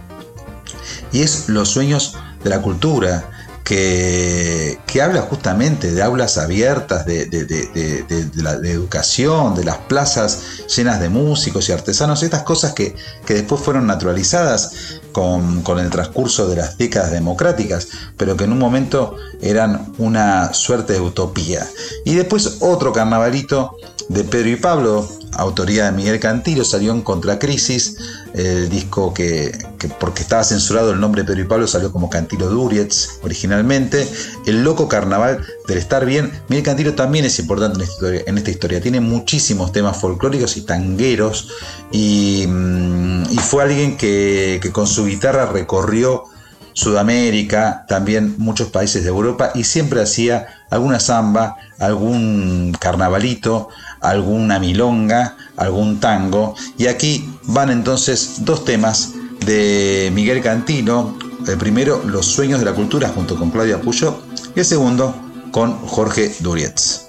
[1.11, 3.31] y es Los sueños de la cultura.
[3.65, 9.79] Que, que, habla justamente de aulas abiertas, de, de, de, de, la educación, de las
[9.79, 12.95] plazas llenas de músicos y artesanos, estas cosas que,
[13.25, 17.87] que después fueron naturalizadas con, el transcurso de las décadas democráticas,
[18.17, 21.65] pero que en un momento eran una suerte de utopía.
[22.03, 23.77] Y después otro carnavalito
[24.09, 27.97] de Pedro y Pablo, autoría de Miguel Cantillo, salió en Contracrisis,
[28.33, 32.09] el disco que, que, porque estaba censurado el nombre de Pedro y Pablo salió como
[32.09, 34.07] Cantilo Durietz originalmente,
[34.45, 37.85] El Loco Carnaval del Estar Bien, Miguel Cantillo también es importante
[38.25, 41.51] en esta historia, tiene muchísimos temas folclóricos y tangueros
[41.91, 42.47] y,
[43.29, 46.25] y fue alguien que, que con su guitarra recorrió
[46.75, 53.69] Sudamérica, también muchos países de Europa y siempre hacía alguna samba, algún carnavalito,
[54.09, 56.55] alguna milonga, algún tango.
[56.77, 59.13] Y aquí van entonces dos temas
[59.45, 61.17] de Miguel Cantino.
[61.47, 64.19] El primero, Los sueños de la cultura junto con Claudia Puyo.
[64.55, 65.15] Y el segundo,
[65.51, 67.05] con Jorge Durietz.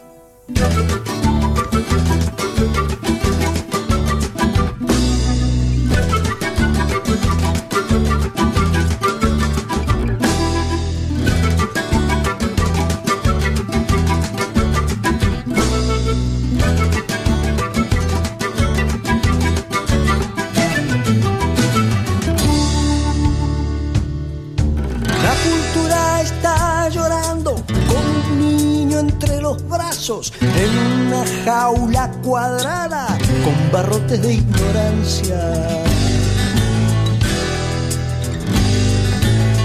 [33.73, 35.41] Barrotes de ignorancia.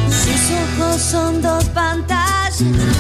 [0.10, 2.32] Sus ojos son dos pantallas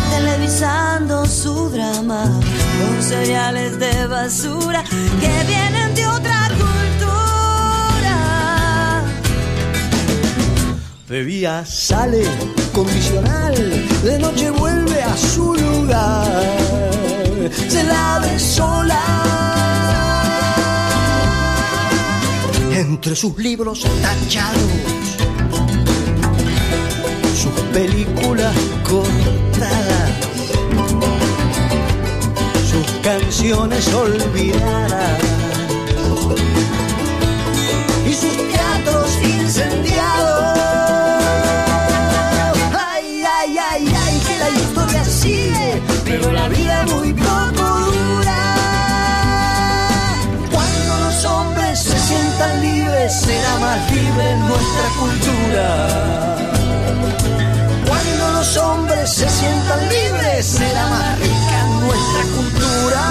[0.10, 4.84] televisando su drama con cereales de basura
[5.20, 6.72] que vienen de otra cultura.
[11.08, 12.24] De día sale
[12.74, 13.54] condicional,
[14.04, 16.28] de noche vuelve a su lugar.
[17.68, 19.61] Se la ve sola.
[22.82, 24.72] Entre sus libros tachados,
[27.40, 28.56] sus películas
[28.90, 30.12] cortadas,
[32.72, 35.22] sus canciones olvidadas
[38.10, 40.31] y sus teatros incendiados.
[53.12, 56.38] Será más libre nuestra cultura.
[57.86, 63.03] Cuando los hombres se sientan libres, será más rica nuestra cultura.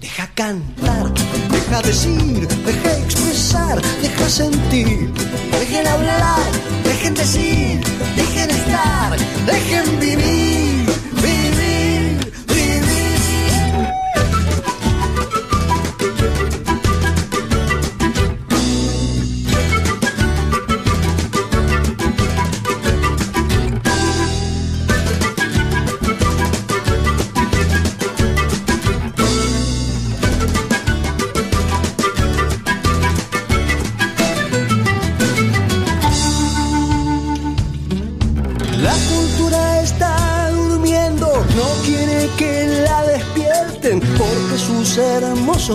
[0.00, 1.12] Deja cantar,
[1.50, 5.12] deja decir, deja expresar, deja sentir.
[5.52, 6.50] Dejen hablar,
[6.84, 7.80] dejen decir,
[8.16, 10.67] dejen estar, dejen vivir,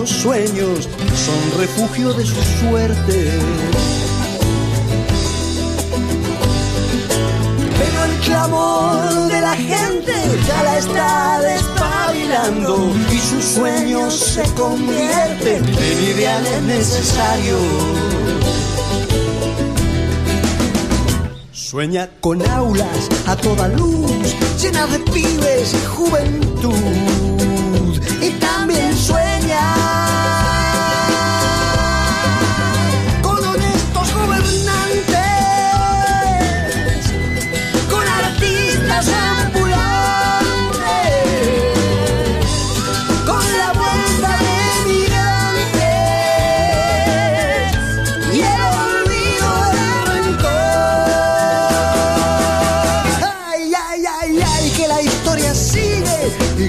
[0.03, 3.31] hermosos sueños son refugio de su suerte.
[7.77, 10.13] Pero el clamor de la gente
[10.47, 17.61] ya la está despabilando y sus sueños se convierten en ideales necesarios.
[21.51, 24.11] Sueña con aulas a toda luz,
[24.61, 27.32] llenas de pibes y juventud.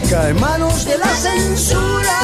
[0.03, 2.19] En manos de la censura.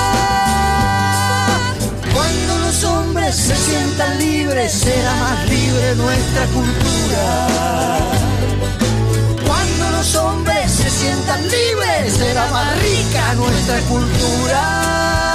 [2.12, 7.46] Cuando los hombres se sientan libres, será más libre nuestra cultura.
[9.46, 15.29] Cuando los hombres se sientan libres, será más rica nuestra cultura.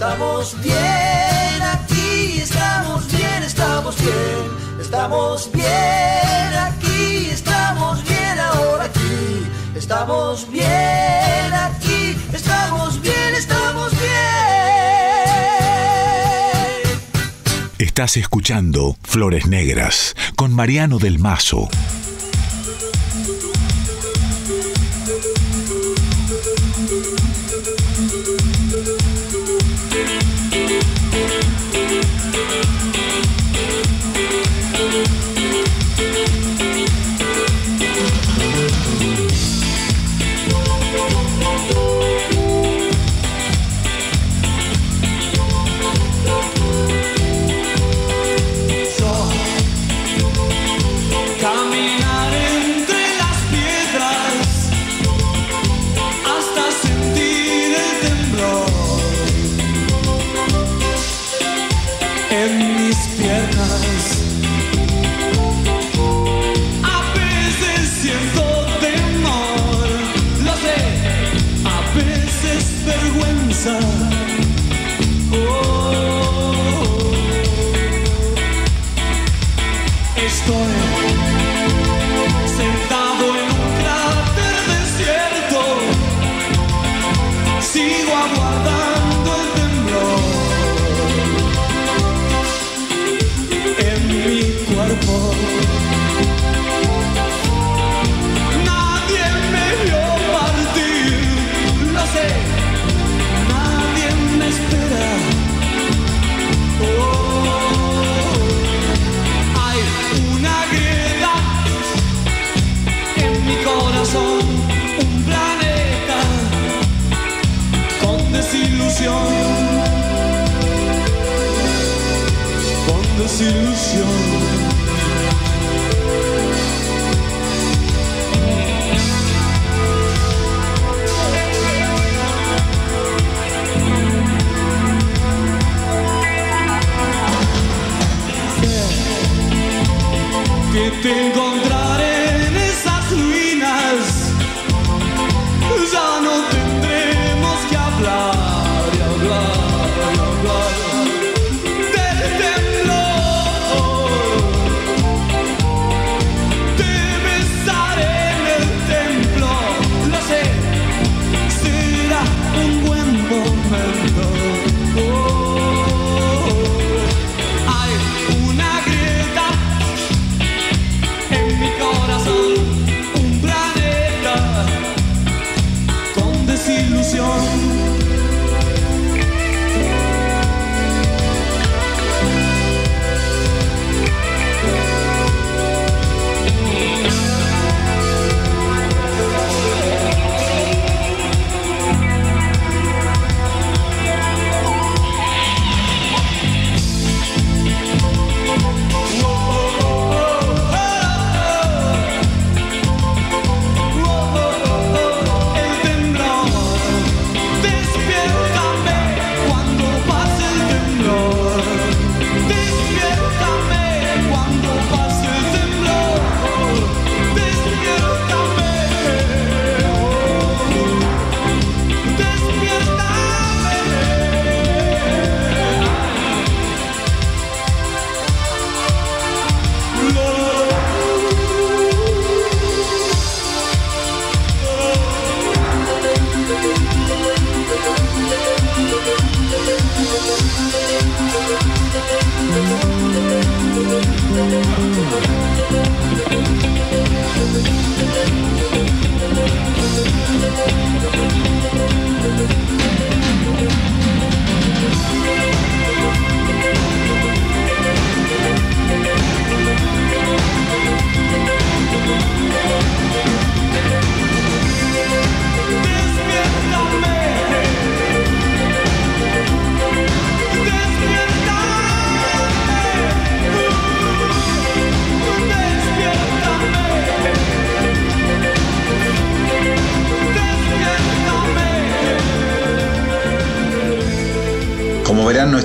[0.00, 9.46] Estamos bien aquí, estamos bien, estamos bien, estamos bien aquí, estamos bien ahora aquí,
[9.76, 14.08] estamos bien aquí, estamos bien, estamos bien.
[17.78, 21.68] Estás escuchando Flores Negras con Mariano del Mazo.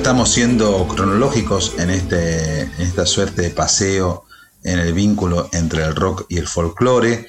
[0.06, 4.26] Estamos siendo cronológicos en, este, esta suerte de paseo
[4.64, 7.26] en el vínculo entre el rock y el folclore.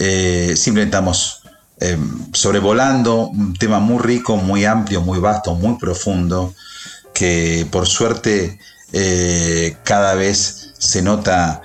[0.00, 1.42] Eh, simplemente estamos
[1.78, 1.96] eh,
[2.32, 6.52] sobrevolando un tema muy rico, muy amplio, muy vasto, muy profundo,
[7.14, 8.58] que por suerte
[8.92, 11.62] eh, cada vez se nota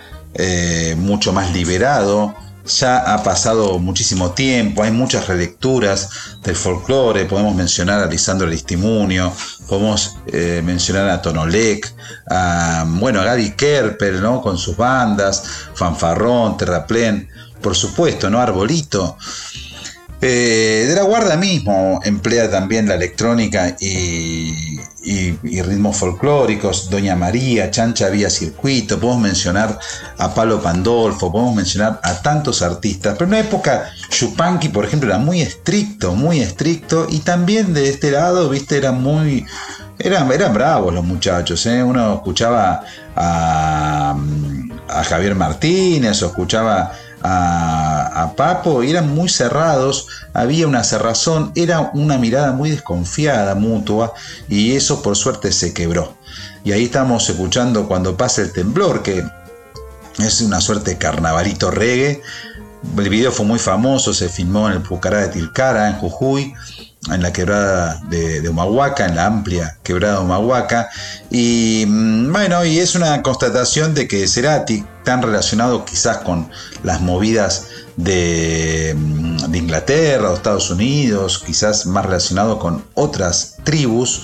[0.98, 2.36] mucho más liberado.
[2.66, 9.34] Ya ha pasado muchísimo tiempo, hay muchas relecturas del folclore, podemos mencionar a Lisandro Aristimunio,
[9.68, 11.94] podemos eh, mencionar a Tonolek,
[12.30, 14.42] a, bueno, a Gary Kerper, ¿no?
[14.42, 17.28] Con sus bandas, Fanfarrón, Terraplén,
[17.62, 18.40] por supuesto, ¿no?
[18.40, 19.18] Arbolito.
[20.22, 27.70] Eh, de la Guarda mismo emplea también la electrónica y, y- ritmos folclóricos, Doña María,
[27.70, 29.78] Chancha Vía Circuito, podemos mencionar
[30.18, 35.10] a Palo Pandolfo, podemos mencionar a tantos artistas, pero en una época Yupanqui, por ejemplo,
[35.10, 39.46] era muy estricto, muy estricto, y también de este lado, viste, era muy...
[40.00, 41.84] Eran, eran bravos los muchachos, ¿eh?
[41.84, 42.84] uno escuchaba
[43.16, 44.18] a,
[44.90, 46.92] a Javier Martínez o escuchaba
[47.24, 54.14] a, Papo eran muy cerrados, había una cerrazón, era una mirada muy desconfiada mutua
[54.50, 56.16] y eso por suerte se quebró.
[56.64, 59.24] Y ahí estamos escuchando cuando pasa el temblor, que
[60.20, 62.22] es una suerte carnavalito reggae.
[62.98, 66.54] El video fue muy famoso, se filmó en el Pucará de Tilcara, en Jujuy,
[67.12, 70.90] en la quebrada de, de Humahuaca, en la amplia quebrada de Humahuaca.
[71.30, 76.50] Y mm, bueno, y es una constatación de que Cerati, tan relacionado quizás con
[76.84, 77.68] las movidas
[77.98, 84.22] de, mm, Inglaterra o Estados Unidos, quizás más relacionado con otras tribus,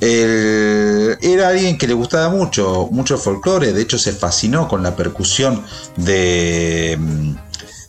[0.00, 5.62] era alguien que le gustaba mucho, mucho folclore, de hecho se fascinó con la percusión
[5.96, 7.34] de, mm,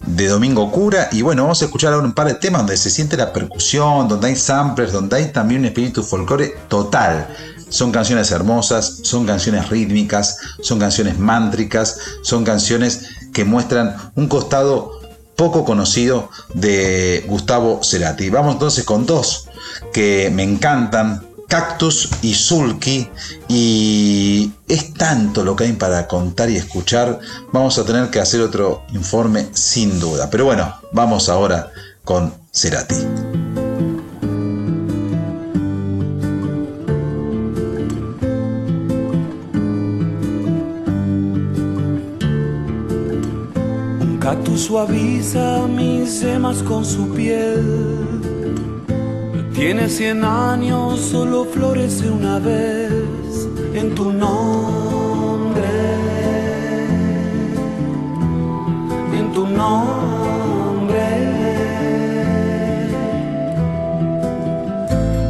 [0.05, 1.09] de Domingo Cura.
[1.11, 4.07] Y bueno, vamos a escuchar ahora un par de temas donde se siente la percusión,
[4.07, 7.27] donde hay samplers, donde hay también un espíritu folclore total.
[7.69, 15.01] Son canciones hermosas, son canciones rítmicas, son canciones mántricas, son canciones que muestran un costado
[15.35, 18.29] poco conocido de Gustavo Cerati.
[18.29, 19.49] Vamos entonces con dos
[19.91, 23.07] que me encantan, Cactus y Sulky,
[23.47, 27.19] y es tanto lo que hay para contar y escuchar,
[27.51, 30.31] vamos a tener que hacer otro informe sin duda.
[30.31, 31.71] Pero bueno, vamos ahora
[32.03, 32.95] con Cerati.
[44.19, 48.22] Cactus suaviza mis semas con su piel.
[49.53, 52.91] Tiene cien años, solo florece una vez
[53.75, 55.63] en tu nombre.
[59.13, 61.05] En tu nombre.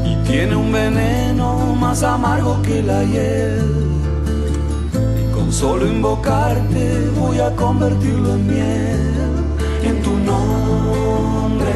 [0.05, 3.61] Y tiene un veneno más amargo que la hiel.
[5.21, 9.43] Y con solo invocarte voy a convertirlo en miel.
[9.83, 11.73] En tu nombre.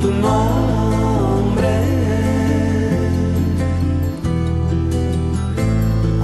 [0.00, 1.74] Tu nombre.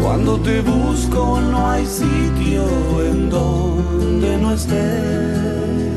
[0.00, 2.64] Cuando te busco no hay sitio
[3.02, 5.93] en donde no estés.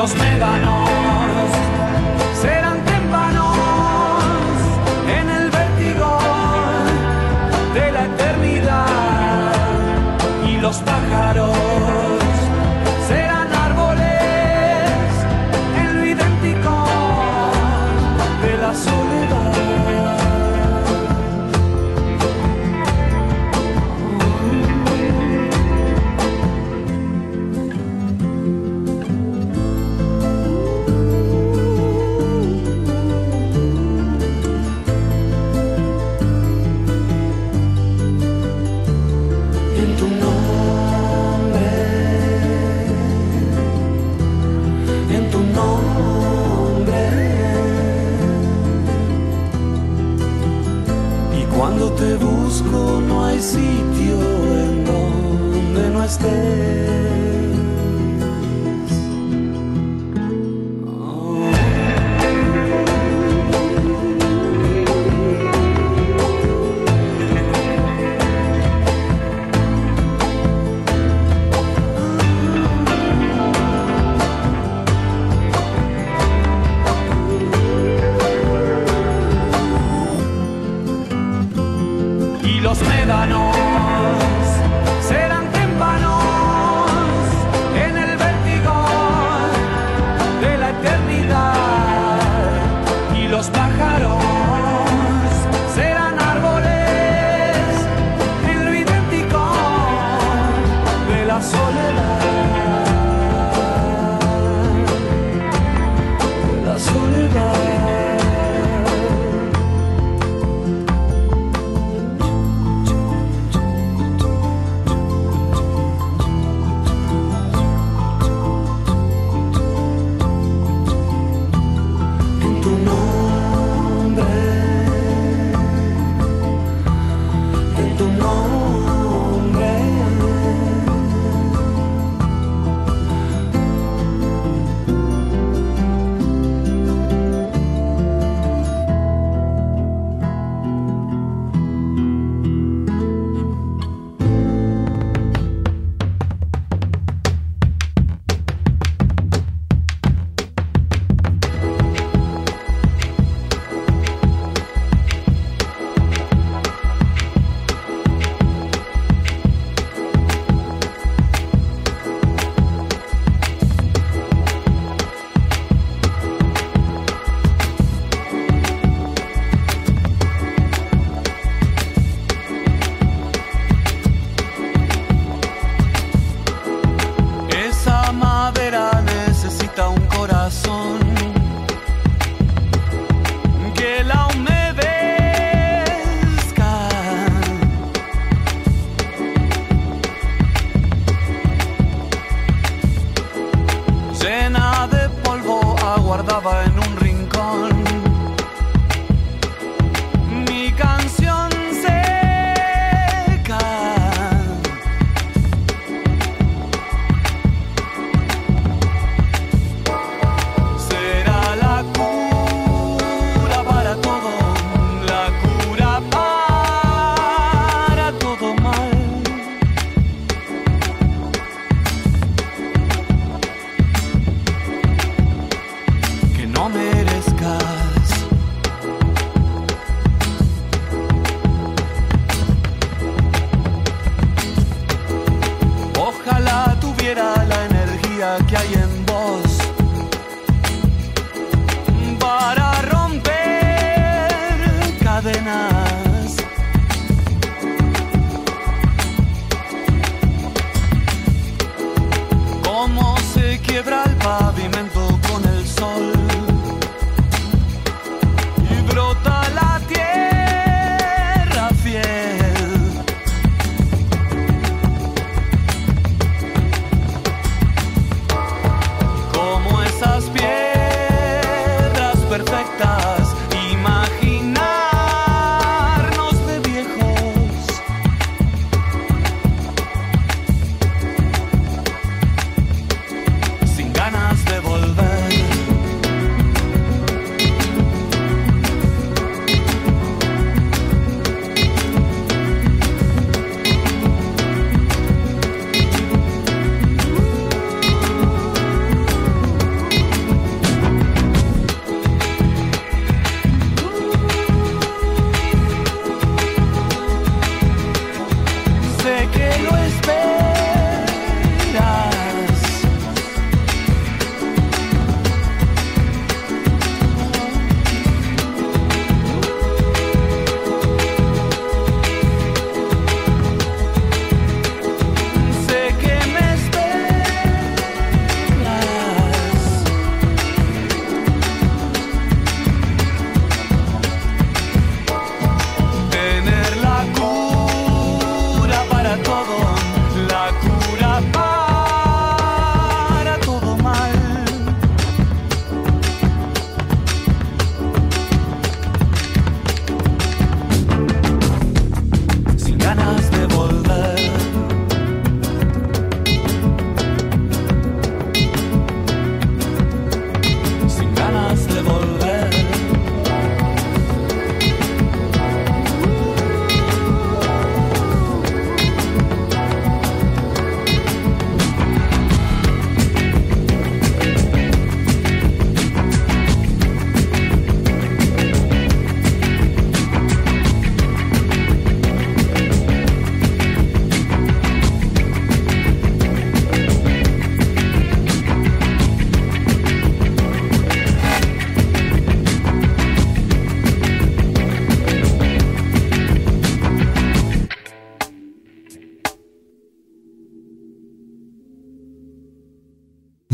[0.00, 0.79] Los médanos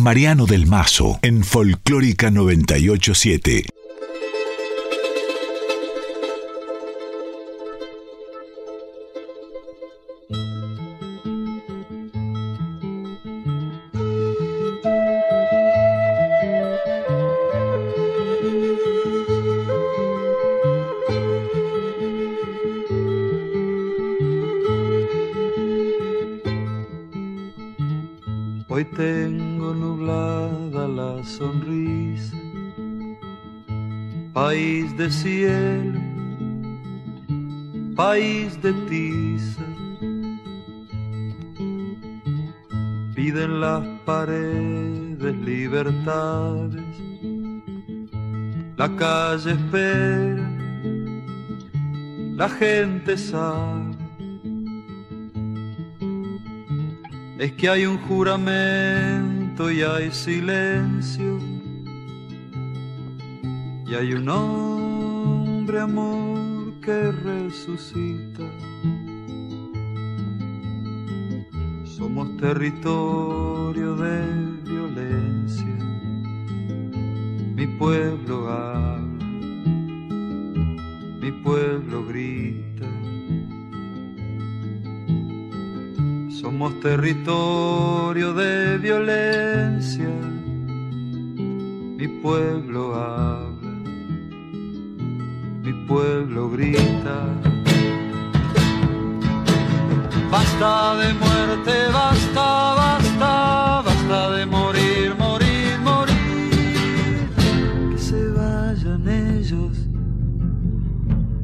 [0.06, 3.75] Mariano del Mazo en Folclórica 987.
[34.56, 36.00] País de cielo,
[37.94, 39.66] país de tiza.
[43.14, 46.90] Piden las paredes libertades,
[48.78, 50.48] la calle espera,
[52.40, 53.94] la gente sabe.
[57.38, 61.25] es que hay un juramento y hay silencio
[63.96, 68.42] hay un hombre amor que resucita.
[71.84, 74.20] Somos territorio de
[74.64, 75.76] violencia,
[77.54, 79.26] mi pueblo habla,
[81.20, 82.86] mi pueblo grita.
[86.28, 90.10] Somos territorio de violencia,
[91.96, 92.65] mi pueblo
[100.58, 107.28] Basta de muerte, basta, basta, basta de morir, morir, morir.
[107.92, 109.76] Que se vayan ellos,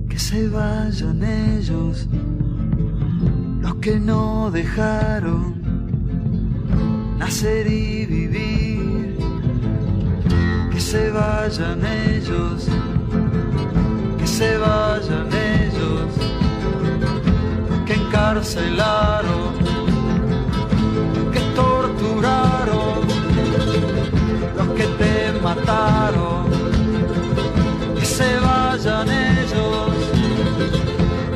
[0.09, 2.09] que se vayan ellos
[3.61, 5.61] los que no dejaron
[7.19, 9.19] nacer y vivir,
[10.71, 12.67] que se vayan ellos,
[14.19, 15.22] que se vayan
[18.33, 19.53] encarcelaron,
[21.33, 23.01] que torturaron,
[24.57, 26.47] los que te mataron,
[27.95, 29.93] que se vayan ellos,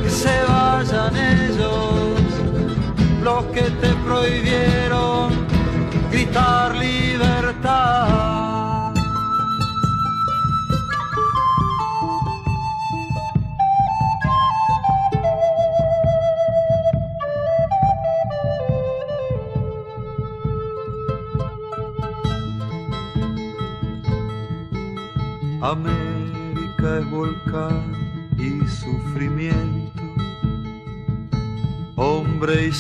[0.03, 2.17] que se vayan ellos
[3.23, 5.33] los que te prohibieron
[6.11, 7.46] gritar libertad.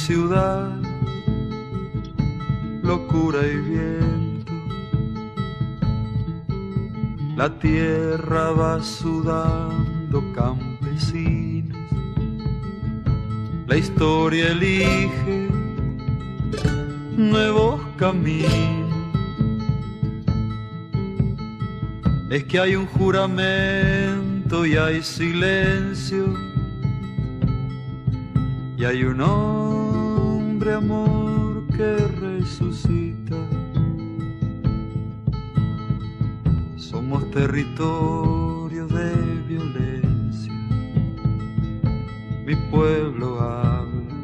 [0.06, 0.70] Ciudad,
[2.80, 4.52] locura y viento.
[7.34, 11.76] La tierra va sudando campesinos,
[13.66, 15.48] la historia elige
[17.16, 18.94] nuevos caminos.
[22.30, 26.32] Es que hay un juramento y hay silencio
[28.76, 29.20] y hay un
[30.72, 33.36] amor que resucita.
[36.76, 39.14] Somos territorio de
[39.48, 40.52] violencia,
[42.44, 44.14] mi pueblo habla,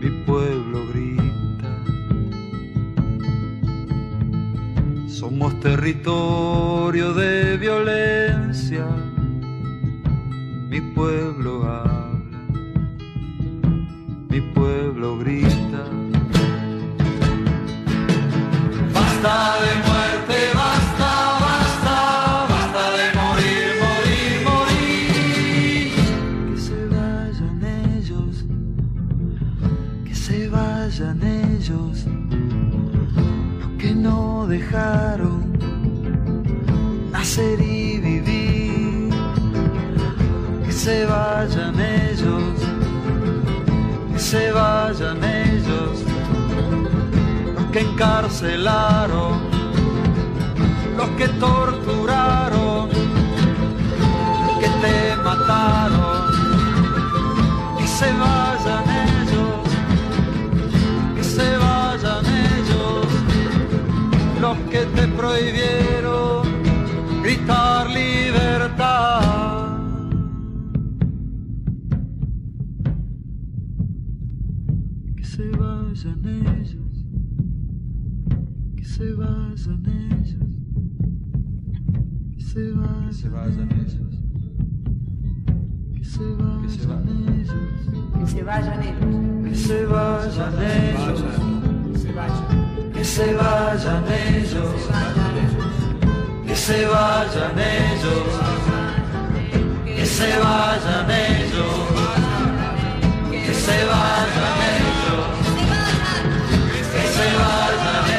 [0.00, 1.72] mi pueblo grita.
[5.08, 7.39] Somos territorio de
[48.00, 49.42] encarcelaron,
[50.96, 52.88] los que torturaron,
[54.58, 56.30] que te mataron,
[57.76, 59.60] que se vayan ellos,
[61.14, 63.06] que se vayan ellos,
[64.40, 66.42] los que te prohibieron
[67.22, 69.29] gritar libertad.
[83.20, 84.14] Se vayan ellos.
[85.94, 87.60] Que se vayan ellos.
[88.18, 89.20] Que se vayan ellos.
[89.44, 91.20] Que se vayan ellos.
[92.94, 94.80] Que se vayan ellos.
[96.46, 98.32] Que se vayan ellos.
[99.84, 101.76] Que se vayan ellos.
[103.30, 105.26] Que se vayan ellos.
[106.72, 108.09] Que se vayan ellos.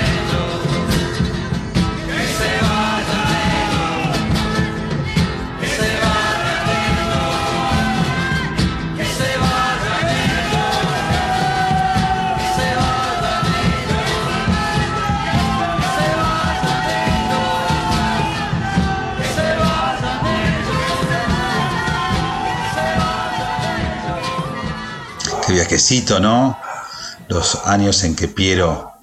[25.52, 26.57] Qué viajecito, ¿no?
[27.28, 28.94] Los años en que Piero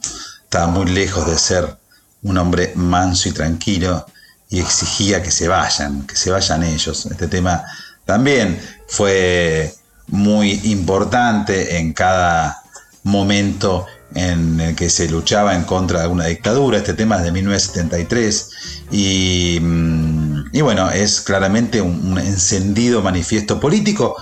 [0.44, 1.76] estaba muy lejos de ser
[2.22, 4.06] un hombre manso y tranquilo
[4.48, 7.04] y exigía que se vayan, que se vayan ellos.
[7.04, 7.64] Este tema
[8.06, 9.74] también fue
[10.06, 12.62] muy importante en cada
[13.02, 13.84] momento
[14.14, 16.78] en el que se luchaba en contra de alguna dictadura.
[16.78, 18.50] Este tema es de 1973
[18.90, 24.16] y, mm, y bueno, es claramente un encendido manifiesto político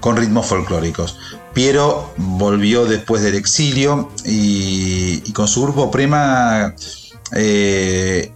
[0.00, 1.18] con ritmos folclóricos.
[1.54, 6.74] Piero volvió después del exilio y, con su grupo Prema
[7.32, 8.32] eh,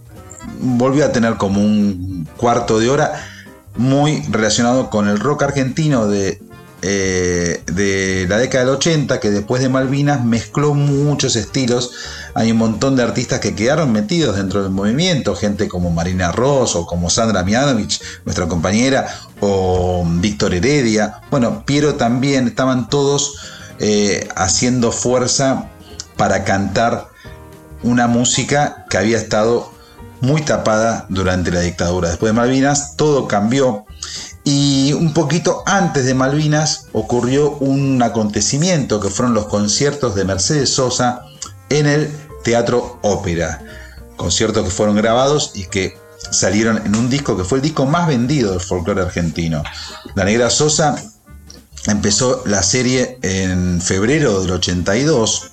[0.59, 3.13] volvió a tener como un cuarto de hora
[3.75, 6.42] muy relacionado con el rock argentino de,
[6.85, 11.91] eh, de la década del 80, que después de Malvinas mezcló muchos estilos.
[12.35, 16.75] Hay un montón de artistas que quedaron metidos dentro del movimiento, gente como Marina Ross
[16.75, 19.07] o como Sandra Mianovich, nuestra compañera,
[19.39, 21.21] o Víctor Heredia.
[21.31, 23.37] Bueno, Piero también, estaban todos
[23.79, 25.69] eh, haciendo fuerza
[26.17, 27.07] para cantar
[27.81, 29.71] una música que había estado
[30.19, 32.09] muy tapada durante la dictadura.
[32.09, 33.85] Después de Malvinas todo cambió
[34.43, 40.69] y un poquito antes de Malvinas ocurrió un acontecimiento que fueron los conciertos de Mercedes
[40.73, 41.21] Sosa
[41.69, 42.11] en el
[42.43, 43.61] Teatro Ópera.
[44.17, 45.97] Conciertos que fueron grabados y que
[46.29, 49.63] salieron en un disco que fue el disco más vendido del folclore argentino.
[50.15, 50.95] La Negra Sosa
[51.87, 55.51] empezó la serie en febrero del 82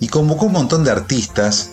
[0.00, 1.70] y convocó un montón de artistas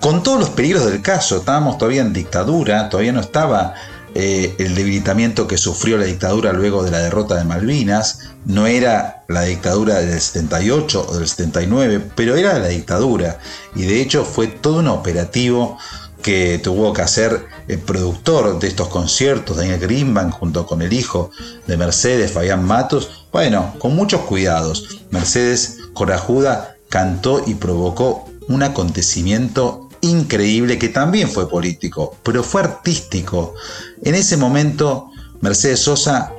[0.00, 1.36] con todos los peligros del caso.
[1.36, 3.74] Estábamos todavía en dictadura, todavía no estaba
[4.14, 8.20] eh, el debilitamiento que sufrió la dictadura luego de la derrota de Malvinas.
[8.44, 13.40] No era la dictadura del 78 o del 79, pero era la dictadura.
[13.74, 15.78] Y de hecho fue todo un operativo
[16.22, 21.30] que tuvo que hacer el productor de estos conciertos, Daniel Greenbank, junto con el hijo
[21.66, 23.26] de Mercedes, Fabián Matos.
[23.32, 25.00] Bueno, con muchos cuidados.
[25.10, 33.54] Mercedes Corajuda cantó y provocó un acontecimiento increíble que también fue político, pero fue artístico.
[34.02, 35.10] En ese momento,
[35.40, 36.32] Mercedes Sosa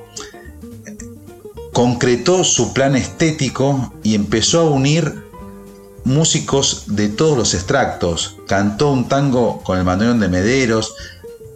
[1.73, 5.25] concretó su plan estético y empezó a unir
[6.05, 8.37] músicos de todos los extractos.
[8.47, 10.95] Cantó un tango con el bandoneón de Mederos,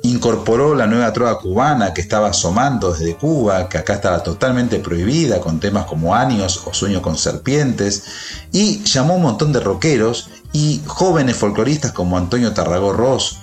[0.01, 5.39] incorporó la nueva trova cubana que estaba asomando desde Cuba, que acá estaba totalmente prohibida,
[5.39, 8.03] con temas como Años o Sueño con Serpientes,
[8.51, 13.39] y llamó un montón de rockeros y jóvenes folcloristas como Antonio Tarragó Ross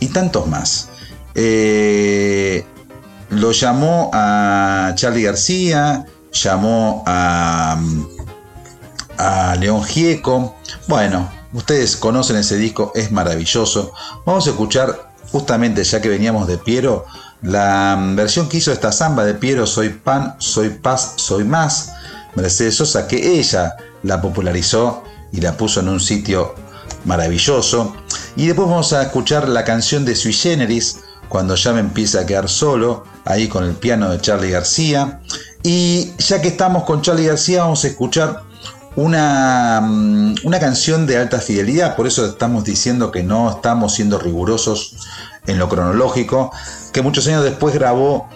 [0.00, 0.88] y tantos más.
[1.34, 2.64] Eh,
[3.30, 7.80] lo llamó a Charlie García, llamó a,
[9.18, 10.56] a León Gieco.
[10.88, 13.92] Bueno, ustedes conocen ese disco, es maravilloso.
[14.24, 17.04] Vamos a escuchar justamente ya que veníamos de Piero,
[17.42, 21.92] la versión que hizo esta samba de Piero, Soy Pan, Soy Paz, Soy Más,
[22.34, 25.02] Mercedes Sosa, que ella la popularizó
[25.36, 26.54] y la puso en un sitio
[27.04, 27.94] maravilloso.
[28.34, 32.26] Y después vamos a escuchar la canción de Sui Generis, cuando ya me empieza a
[32.26, 35.20] quedar solo, ahí con el piano de Charlie García.
[35.62, 38.42] Y ya que estamos con Charlie García, vamos a escuchar
[38.96, 39.80] una,
[40.44, 44.96] una, canción de alta fidelidad, por eso estamos diciendo que no estamos siendo rigurosos
[45.46, 46.50] en lo cronológico,
[46.94, 48.26] que muchos años después grabó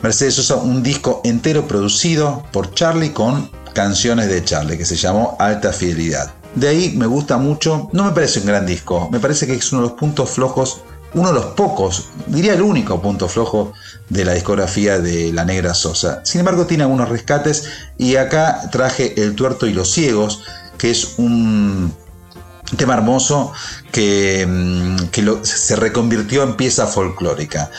[0.00, 5.36] Mercedes Sosa un disco entero producido por Charlie con canciones de Charlie, que se llamó
[5.38, 6.32] Alta Fidelidad.
[6.54, 9.72] De ahí me gusta mucho, no me parece un gran disco, me parece que es
[9.72, 10.82] uno de los puntos flojos,
[11.14, 13.72] uno de los pocos, diría el único punto flojo
[14.08, 16.20] de la discografía de La Negra Sosa.
[16.24, 17.68] Sin embargo, tiene algunos rescates
[17.98, 20.42] y acá traje El Tuerto y los Ciegos,
[20.78, 21.92] que es un
[22.76, 23.52] tema hermoso
[23.92, 24.46] que,
[25.22, 27.70] lo, se reconvirtió en pieza folclórica.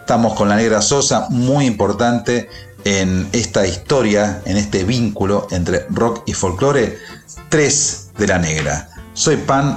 [0.00, 2.48] Estamos con La Negra Sosa, muy importante
[2.86, 6.96] en esta historia, en este vínculo entre rock y folclore.
[7.48, 8.88] Tres de La Negra.
[9.12, 9.76] Soy Pan,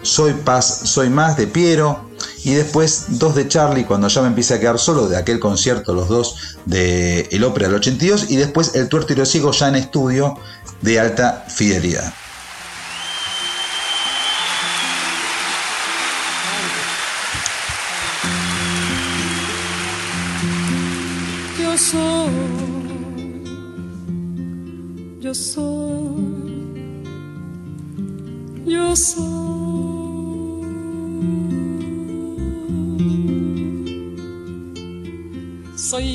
[0.00, 2.08] Soy Paz, Soy Más de Piero
[2.44, 5.92] Y después dos de Charlie, cuando ya me empiece a quedar solo, de aquel concierto,
[5.92, 8.30] los dos de El Ópera del 82.
[8.30, 10.38] Y después El Tuerto y lo Ciego ya en estudio
[10.80, 12.10] de alta fidelidad.
[28.96, 29.12] Soy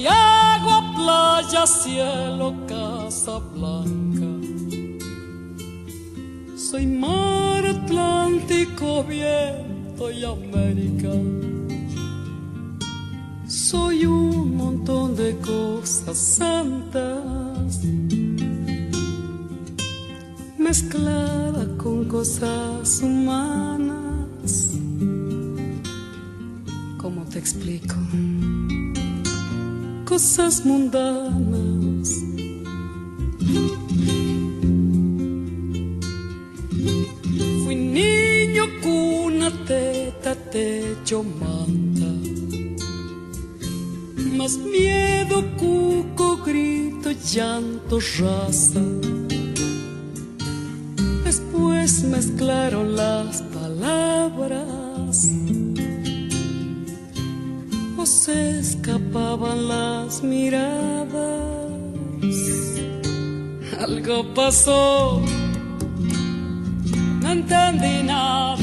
[0.07, 4.25] agua, playa, cielo, casa blanca.
[6.55, 11.13] Soy mar Atlántico, viento y América.
[13.47, 17.81] Soy un montón de cosas santas
[20.61, 24.71] mezclada con cosas humanas.
[26.97, 27.95] ¿Cómo te explico?
[30.05, 32.09] Cosas mundanas.
[37.63, 42.11] Fui niño, cuna, teta, techo, manta.
[44.38, 48.81] Más miedo, cuco, grito, llanto, raza.
[51.99, 55.30] Mezclaron las palabras.
[57.97, 61.11] O se escapaban las miradas.
[63.80, 65.22] Algo pasó,
[67.22, 68.57] no entendí nada.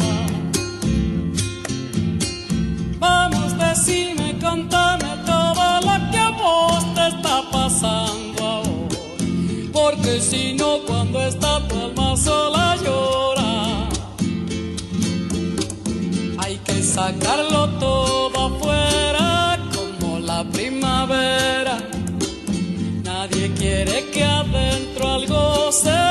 [2.99, 8.28] Vamos, decime, contame todo lo que a vos te está pasando.
[10.09, 13.89] Porque si no, cuando está tu alma sola llora.
[16.39, 21.77] Hay que sacarlo todo afuera como la primavera.
[23.05, 26.08] Nadie quiere que adentro algo se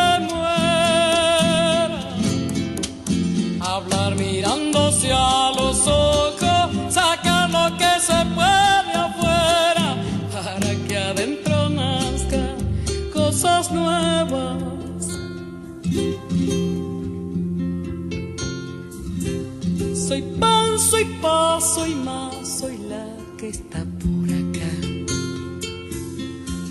[21.28, 23.06] paso y más, soy la
[23.38, 24.72] que está por acá.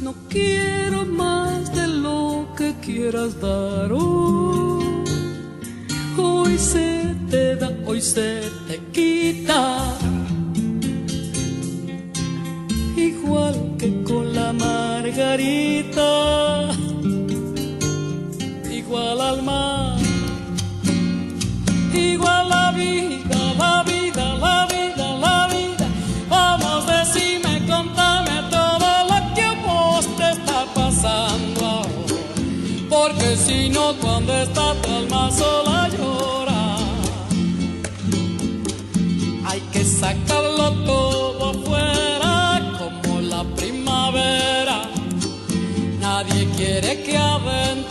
[0.03, 3.91] No quiero más de lo que quieras dar.
[3.93, 5.05] oh.
[6.17, 8.31] Hoy se te da, hoy se
[8.67, 9.63] te quita.
[12.97, 15.96] Igual que con la margarita.
[34.27, 36.77] Cuando está tu alma sola llora.
[39.47, 44.83] Hay que sacarlo todo afuera como la primavera.
[46.01, 47.86] Nadie quiere que adentro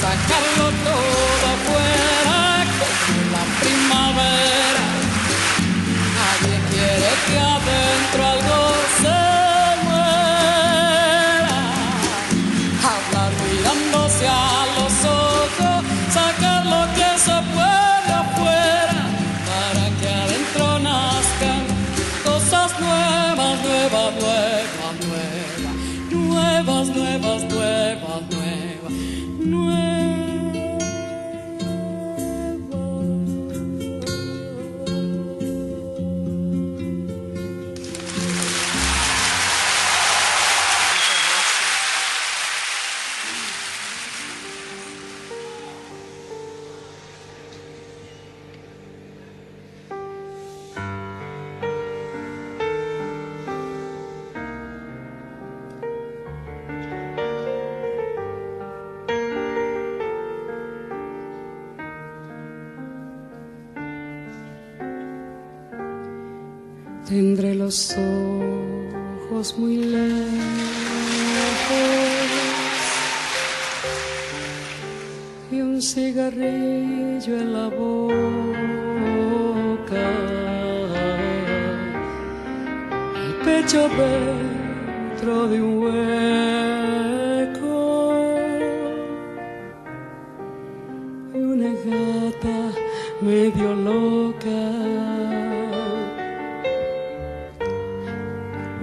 [0.00, 2.19] sacarlo todo afuera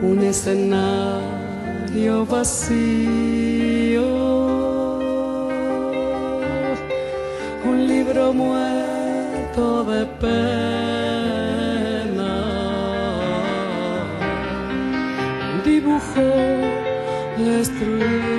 [0.02, 4.02] un escenario vacío,
[7.66, 10.34] un libro muerto de pena,
[15.54, 16.22] un dibujo
[17.38, 18.37] destruido.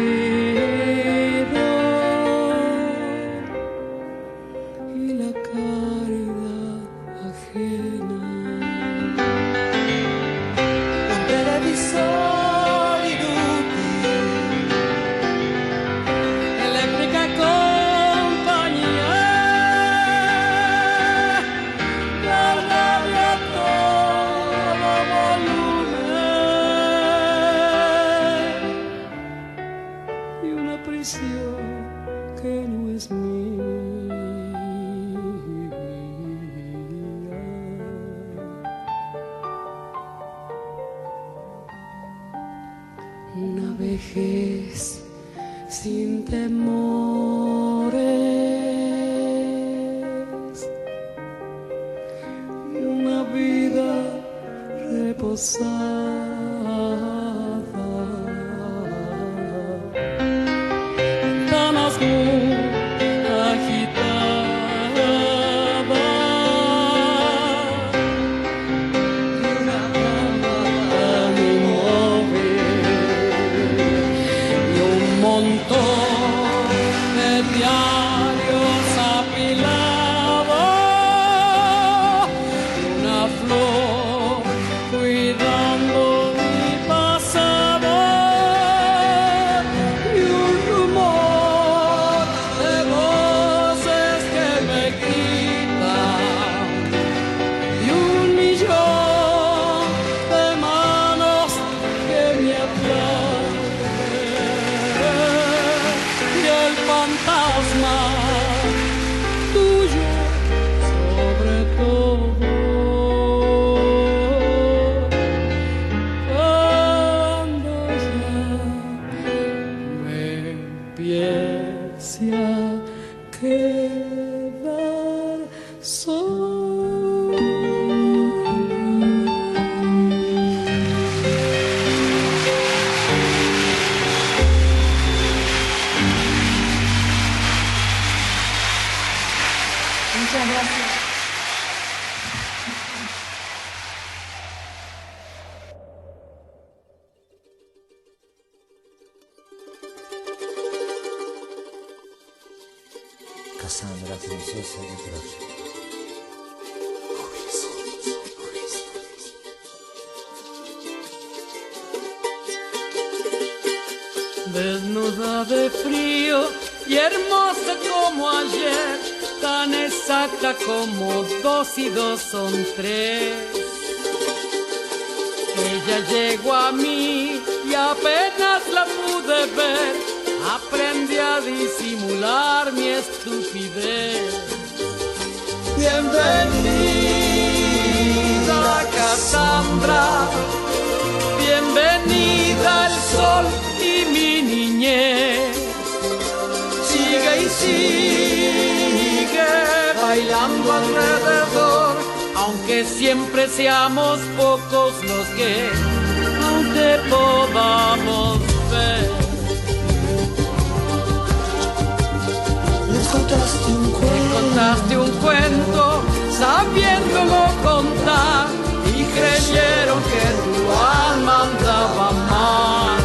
[214.34, 218.46] contaste un cuento sabiéndolo contar
[218.86, 220.62] y creyeron que tu
[221.10, 222.98] alma andaba mal.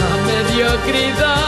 [0.00, 1.47] La mediocridad.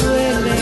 [0.00, 0.57] Te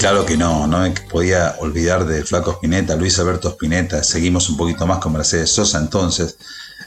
[0.00, 4.02] claro que no, no me podía olvidar de Flaco Spinetta, Luis Alberto Spinetta.
[4.02, 6.36] Seguimos un poquito más con Mercedes Sosa entonces.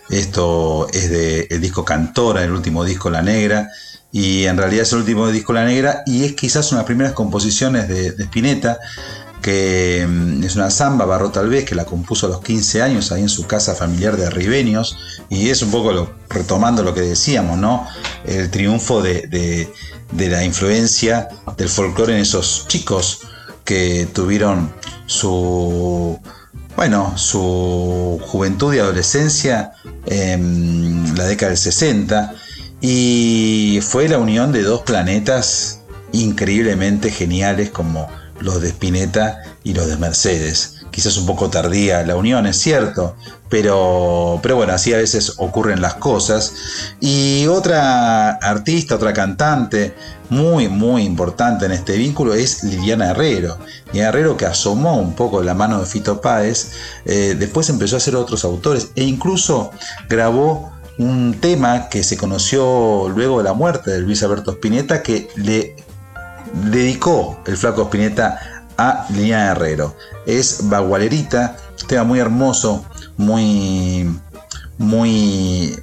[0.10, 3.70] Esto es del el disco Cantora, el último disco La Negra.
[4.12, 6.88] Y en realidad es el último disco La Negra y es quizás una de las
[6.88, 8.80] primeras composiciones de, de Spinetta,
[9.44, 13.12] que mm, es una samba, Barro tal vez, que la compuso a los 15 años
[13.12, 14.98] ahí en su casa familiar de Ribeños.
[15.30, 17.88] Y es un poco retomando lo que decíamos, ¿no?
[18.26, 19.72] El triunfo de, de-
[20.16, 21.28] de la influencia
[21.58, 23.22] del folclore en esos chicos
[23.64, 24.74] que tuvieron
[25.06, 26.20] su
[26.76, 29.74] bueno, su juventud y adolescencia
[30.06, 32.36] en la década del 60
[32.82, 35.82] y fue la unión de dos planetas
[36.12, 38.10] increíblemente geniales como
[38.40, 40.82] los de Spinetta y los de Mercedes.
[40.92, 43.16] Quizás un poco tardía la unión, es cierto,
[43.54, 46.56] pero, pero bueno, así a veces ocurren las cosas.
[47.00, 49.94] Y otra artista, otra cantante
[50.32, 53.60] muy, muy importante en este vínculo es Liliana Herrero.
[53.92, 56.72] Liliana Herrero que asomó un poco la mano de Fito Páez,
[57.06, 59.70] eh, después empezó a hacer otros autores e incluso
[60.10, 65.28] grabó un tema que se conoció luego de la muerte de Luis Alberto Spinetta que
[65.36, 65.76] le
[66.72, 68.40] dedicó el flaco Spinetta
[68.80, 69.96] a Liliana Herrero.
[70.26, 71.56] Es Bagualerita,
[71.88, 72.86] tema muy hermoso,
[73.18, 74.20] muy,
[74.78, 75.80] muy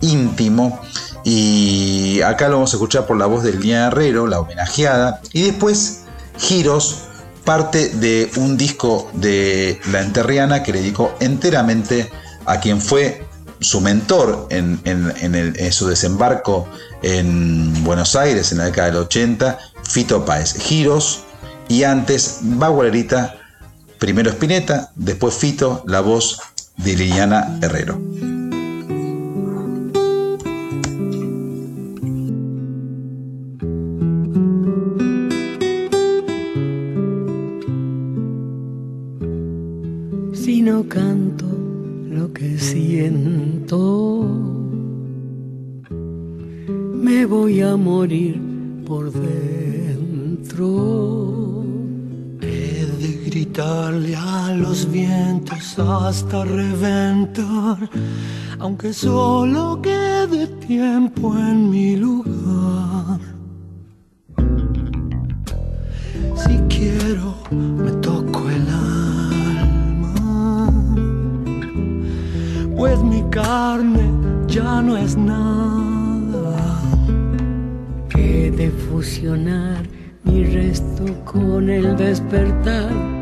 [0.00, 0.80] íntimo.
[1.24, 5.20] Y acá lo vamos a escuchar por la voz de Liliana Herrero, la homenajeada.
[5.32, 6.02] Y después,
[6.38, 7.04] Giros,
[7.44, 12.10] parte de un disco de La Enterriana que le dedicó enteramente
[12.46, 13.26] a quien fue
[13.60, 16.68] su mentor en, en su desembarco
[17.04, 20.54] en Buenos Aires en la década del 80, Fito Páez.
[20.58, 21.24] Giros
[21.68, 23.36] y antes Bagualerita,
[23.98, 26.40] primero Spinetta, después Fito, la voz
[26.76, 28.14] de Liliana Herrero.
[40.44, 41.46] si no canto
[42.10, 44.28] lo que siento,
[47.00, 48.38] me voy a morir
[48.86, 49.53] por dentro.
[53.54, 57.88] Gritarle a los vientos hasta reventar,
[58.58, 63.20] aunque solo quede tiempo en mi lugar.
[66.34, 70.14] Si quiero, me toco el alma,
[72.76, 74.10] pues mi carne
[74.48, 76.80] ya no es nada.
[78.16, 79.86] He de fusionar
[80.24, 83.13] mi resto con el despertar,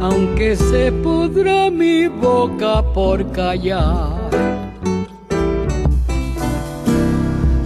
[0.00, 4.30] aunque se pudra mi boca por callar.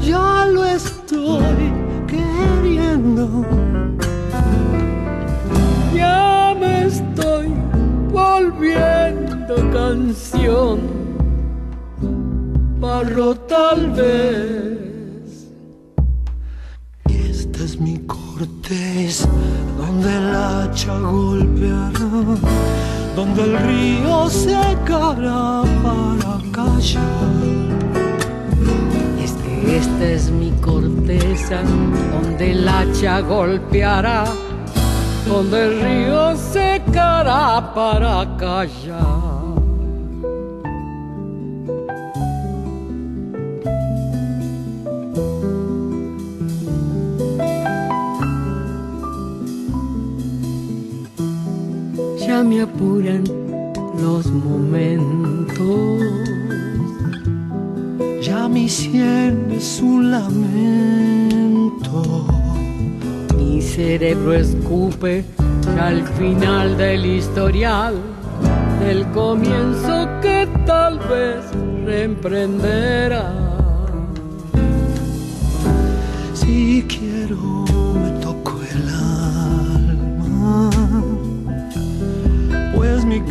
[0.03, 1.73] Ya lo estoy
[2.09, 3.47] queriendo.
[5.95, 7.55] Ya me estoy
[8.13, 10.81] volviendo canción,
[12.81, 14.84] barro tal vez.
[18.35, 19.29] Es corteza,
[19.79, 21.91] donde el hacha golpeará,
[23.15, 27.03] donde el río secará para callar.
[29.23, 31.63] Este, esta es mi corteza,
[32.13, 34.25] donde el hacha golpeará,
[35.29, 39.34] donde el río secará para callar.
[52.45, 53.25] Me apuran
[54.01, 56.03] los momentos.
[58.23, 61.93] Ya mi sien es un lamento.
[63.37, 65.25] Mi cerebro escupe
[65.81, 67.95] al final del historial,
[68.81, 71.45] del comienzo que tal vez
[71.85, 73.33] reemprenderá.
[76.35, 77.65] Si quiero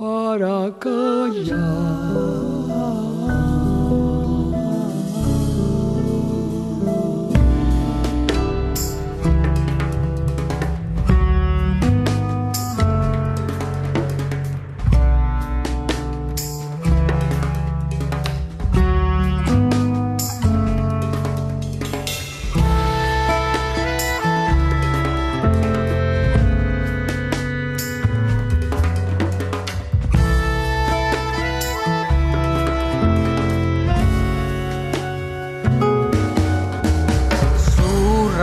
[0.00, 2.59] para callar.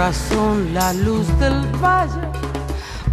[0.07, 2.31] La luz del valle,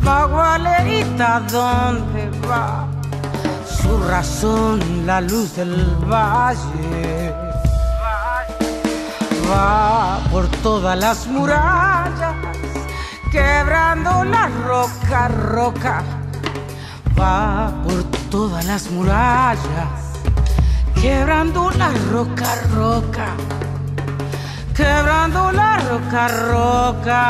[0.06, 2.86] va Gualerita, ¿dónde va?
[3.66, 5.74] Su razón, la luz del
[6.08, 7.34] valle,
[9.50, 12.36] va por todas las murallas,
[13.32, 16.04] quebrando la roca, roca,
[17.18, 20.14] va por todas las murallas,
[21.02, 23.34] quebrando la roca, roca
[24.74, 27.20] quebrando la roca, roca.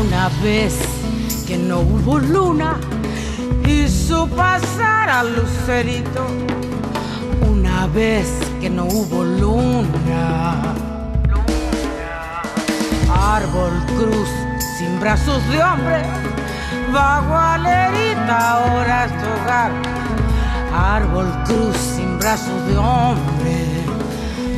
[0.00, 0.74] Una vez
[1.46, 2.76] que no hubo luna,
[3.66, 6.26] hizo pasar al lucerito.
[7.48, 10.62] Una vez que no hubo luna.
[13.12, 14.28] Árbol cruz
[14.78, 16.04] sin brazos de hombre,
[16.92, 19.72] vago alerita ahora es tu hogar.
[20.72, 23.66] Árbol cruz sin brazos de hombre,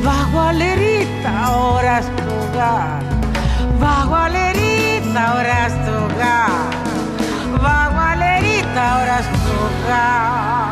[0.03, 3.01] vago alerita ahora es tu hogar.
[3.79, 6.51] Vago alerita ahora es tu hogar.
[7.59, 10.64] Vago alerita ahora es tu hogar.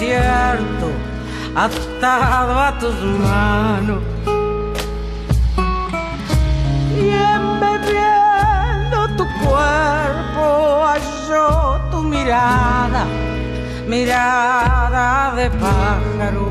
[0.00, 0.90] Desierto,
[1.54, 4.02] atado a tus manos.
[6.96, 13.04] Y embebiendo tu cuerpo halló tu mirada,
[13.86, 16.50] mirada de pájaro.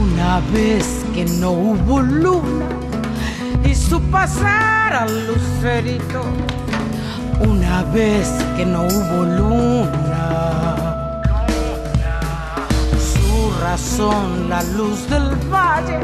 [0.00, 2.66] Una vez que no hubo luna,
[3.64, 6.22] hizo pasar al lucerito
[7.40, 10.03] una vez que no hubo luna.
[13.64, 15.98] Razón, la luz del valle,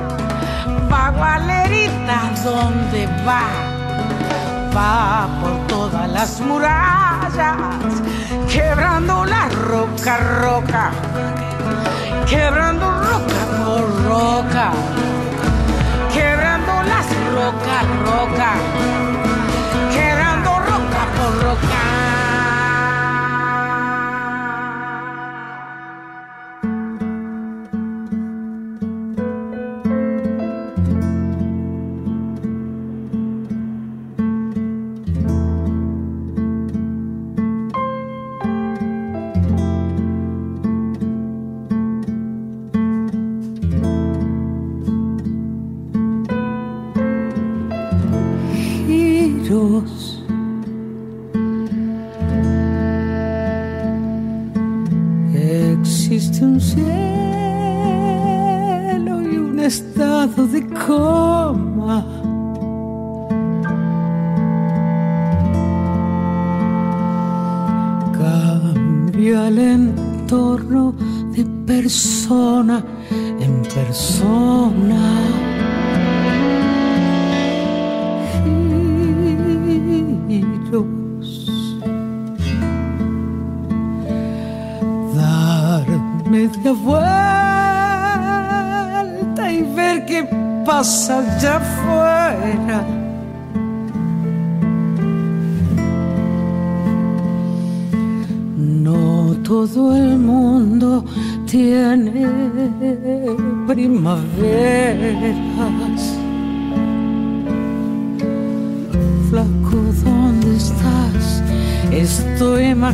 [0.90, 3.44] va Gualerita, ¿dónde va?
[4.74, 7.92] Va por todas las murallas,
[8.50, 10.90] quebrando la roca, roca,
[12.26, 14.72] quebrando roca por roca
[16.14, 17.06] quebrando las
[17.36, 18.50] rocas, roca,
[19.94, 21.89] quebrando roca por roca.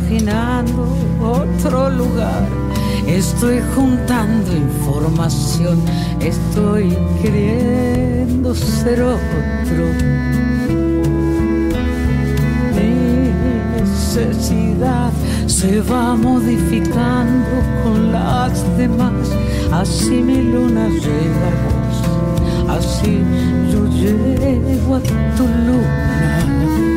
[0.07, 0.87] Imaginando
[1.21, 2.47] otro lugar.
[3.05, 5.81] Estoy juntando información.
[6.19, 9.85] Estoy queriendo ser otro.
[12.75, 13.31] Mi
[13.81, 15.11] necesidad
[15.45, 19.11] se va modificando con las demás.
[19.71, 23.21] Así mi luna llega a vos, así
[23.71, 24.99] yo llego a
[25.35, 26.96] tu luna.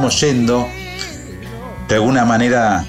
[0.00, 0.66] Estamos yendo.
[1.86, 2.86] De alguna manera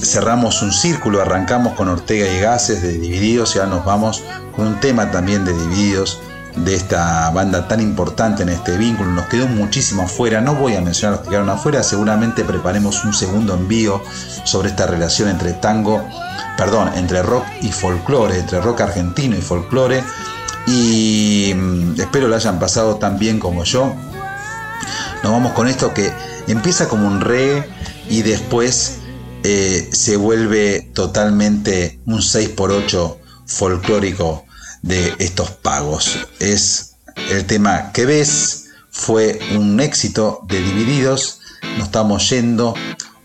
[0.00, 4.22] cerramos un círculo, arrancamos con Ortega y Gases de Divididos y ahora nos vamos
[4.56, 6.20] con un tema también de Divididos
[6.56, 9.10] de esta banda tan importante en este vínculo.
[9.10, 13.12] Nos quedó muchísimo afuera, no voy a mencionar los que quedaron afuera, seguramente preparemos un
[13.12, 14.02] segundo envío
[14.44, 16.08] sobre esta relación entre tango,
[16.56, 20.02] perdón, entre rock y folclore, entre rock argentino y folclore.
[20.66, 23.94] Y mm, espero lo hayan pasado tan bien como yo.
[25.24, 26.12] Nos vamos con esto que
[26.48, 27.66] empieza como un reggae
[28.10, 28.98] y después
[29.42, 34.44] eh, se vuelve totalmente un 6x8 folclórico
[34.82, 36.18] de estos pagos.
[36.40, 36.96] Es
[37.30, 41.40] el tema que ves, fue un éxito de Divididos,
[41.78, 42.74] nos estamos yendo,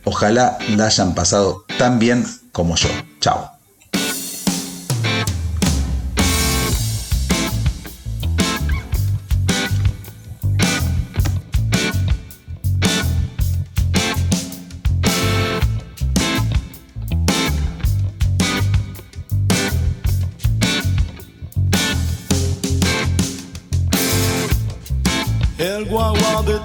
[0.06, 2.88] ojalá la hayan pasado tan bien como yo.
[3.20, 3.59] Chao.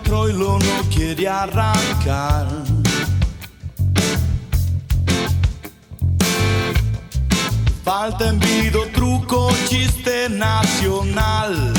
[0.02, 2.46] Troilo no quiere arrancar.
[7.84, 11.72] Falta envido, truco, chiste nacional.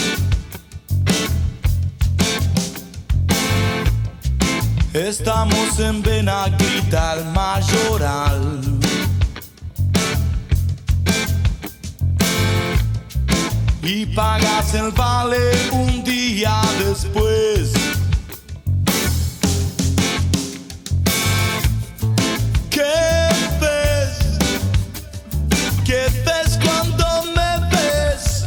[4.93, 8.61] Estamos en Benaguita, el mayoral.
[13.81, 17.84] Y pagas el vale un día después.
[26.63, 28.45] Cuando me ves?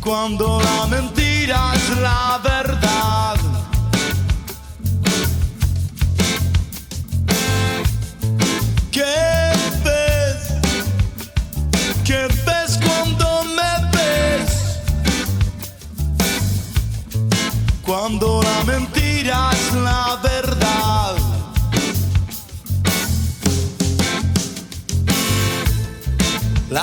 [0.00, 2.37] Cuando la mentira es la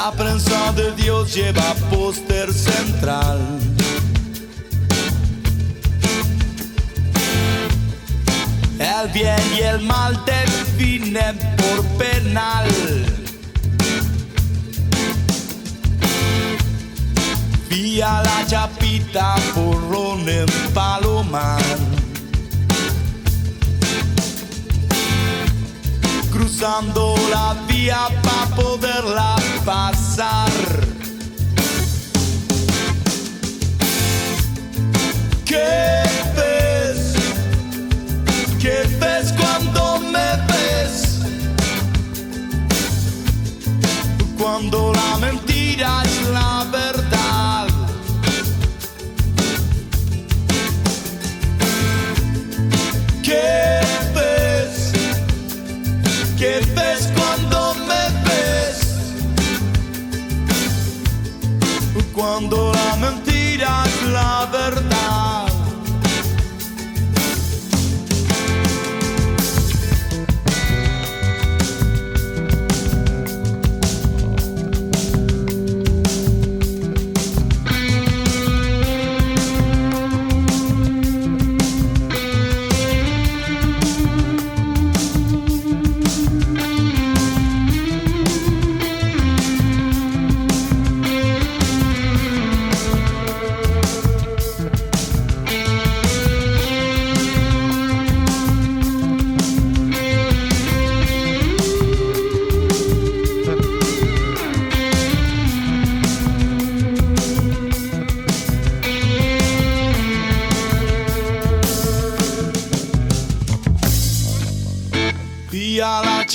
[0.06, 3.40] La prensa de Dios lleva póster central.
[8.77, 12.68] El bien y el mal definen por penal.
[17.68, 20.45] Vía la chapita porrón en
[20.76, 21.94] Palomar.
[26.57, 30.49] Cruzando la vía para poderla pasar.
[35.44, 36.02] ¿Qué
[36.38, 37.14] ves?
[38.57, 41.19] ¿Qué ves cuando me ves?
[44.38, 47.05] Cuando la mentira es la verdad.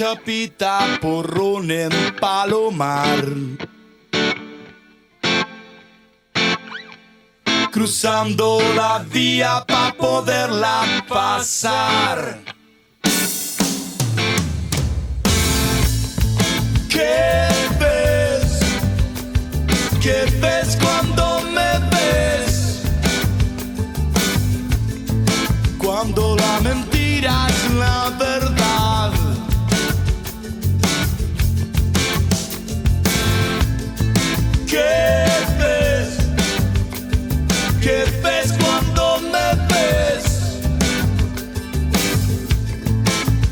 [0.01, 3.23] Chapita porrón en Palomar.
[7.71, 12.39] Cruzando la vía para poderla pasar.
[16.89, 17.49] ¿Qué
[17.79, 18.59] ves?
[20.01, 22.83] ¿Qué ves cuando me ves?
[25.77, 29.20] Cuando la mentira es la verdad.
[38.59, 40.59] Cuando me ves?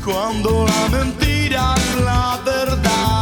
[0.03, 3.18] Cuando la mentira es la verdad.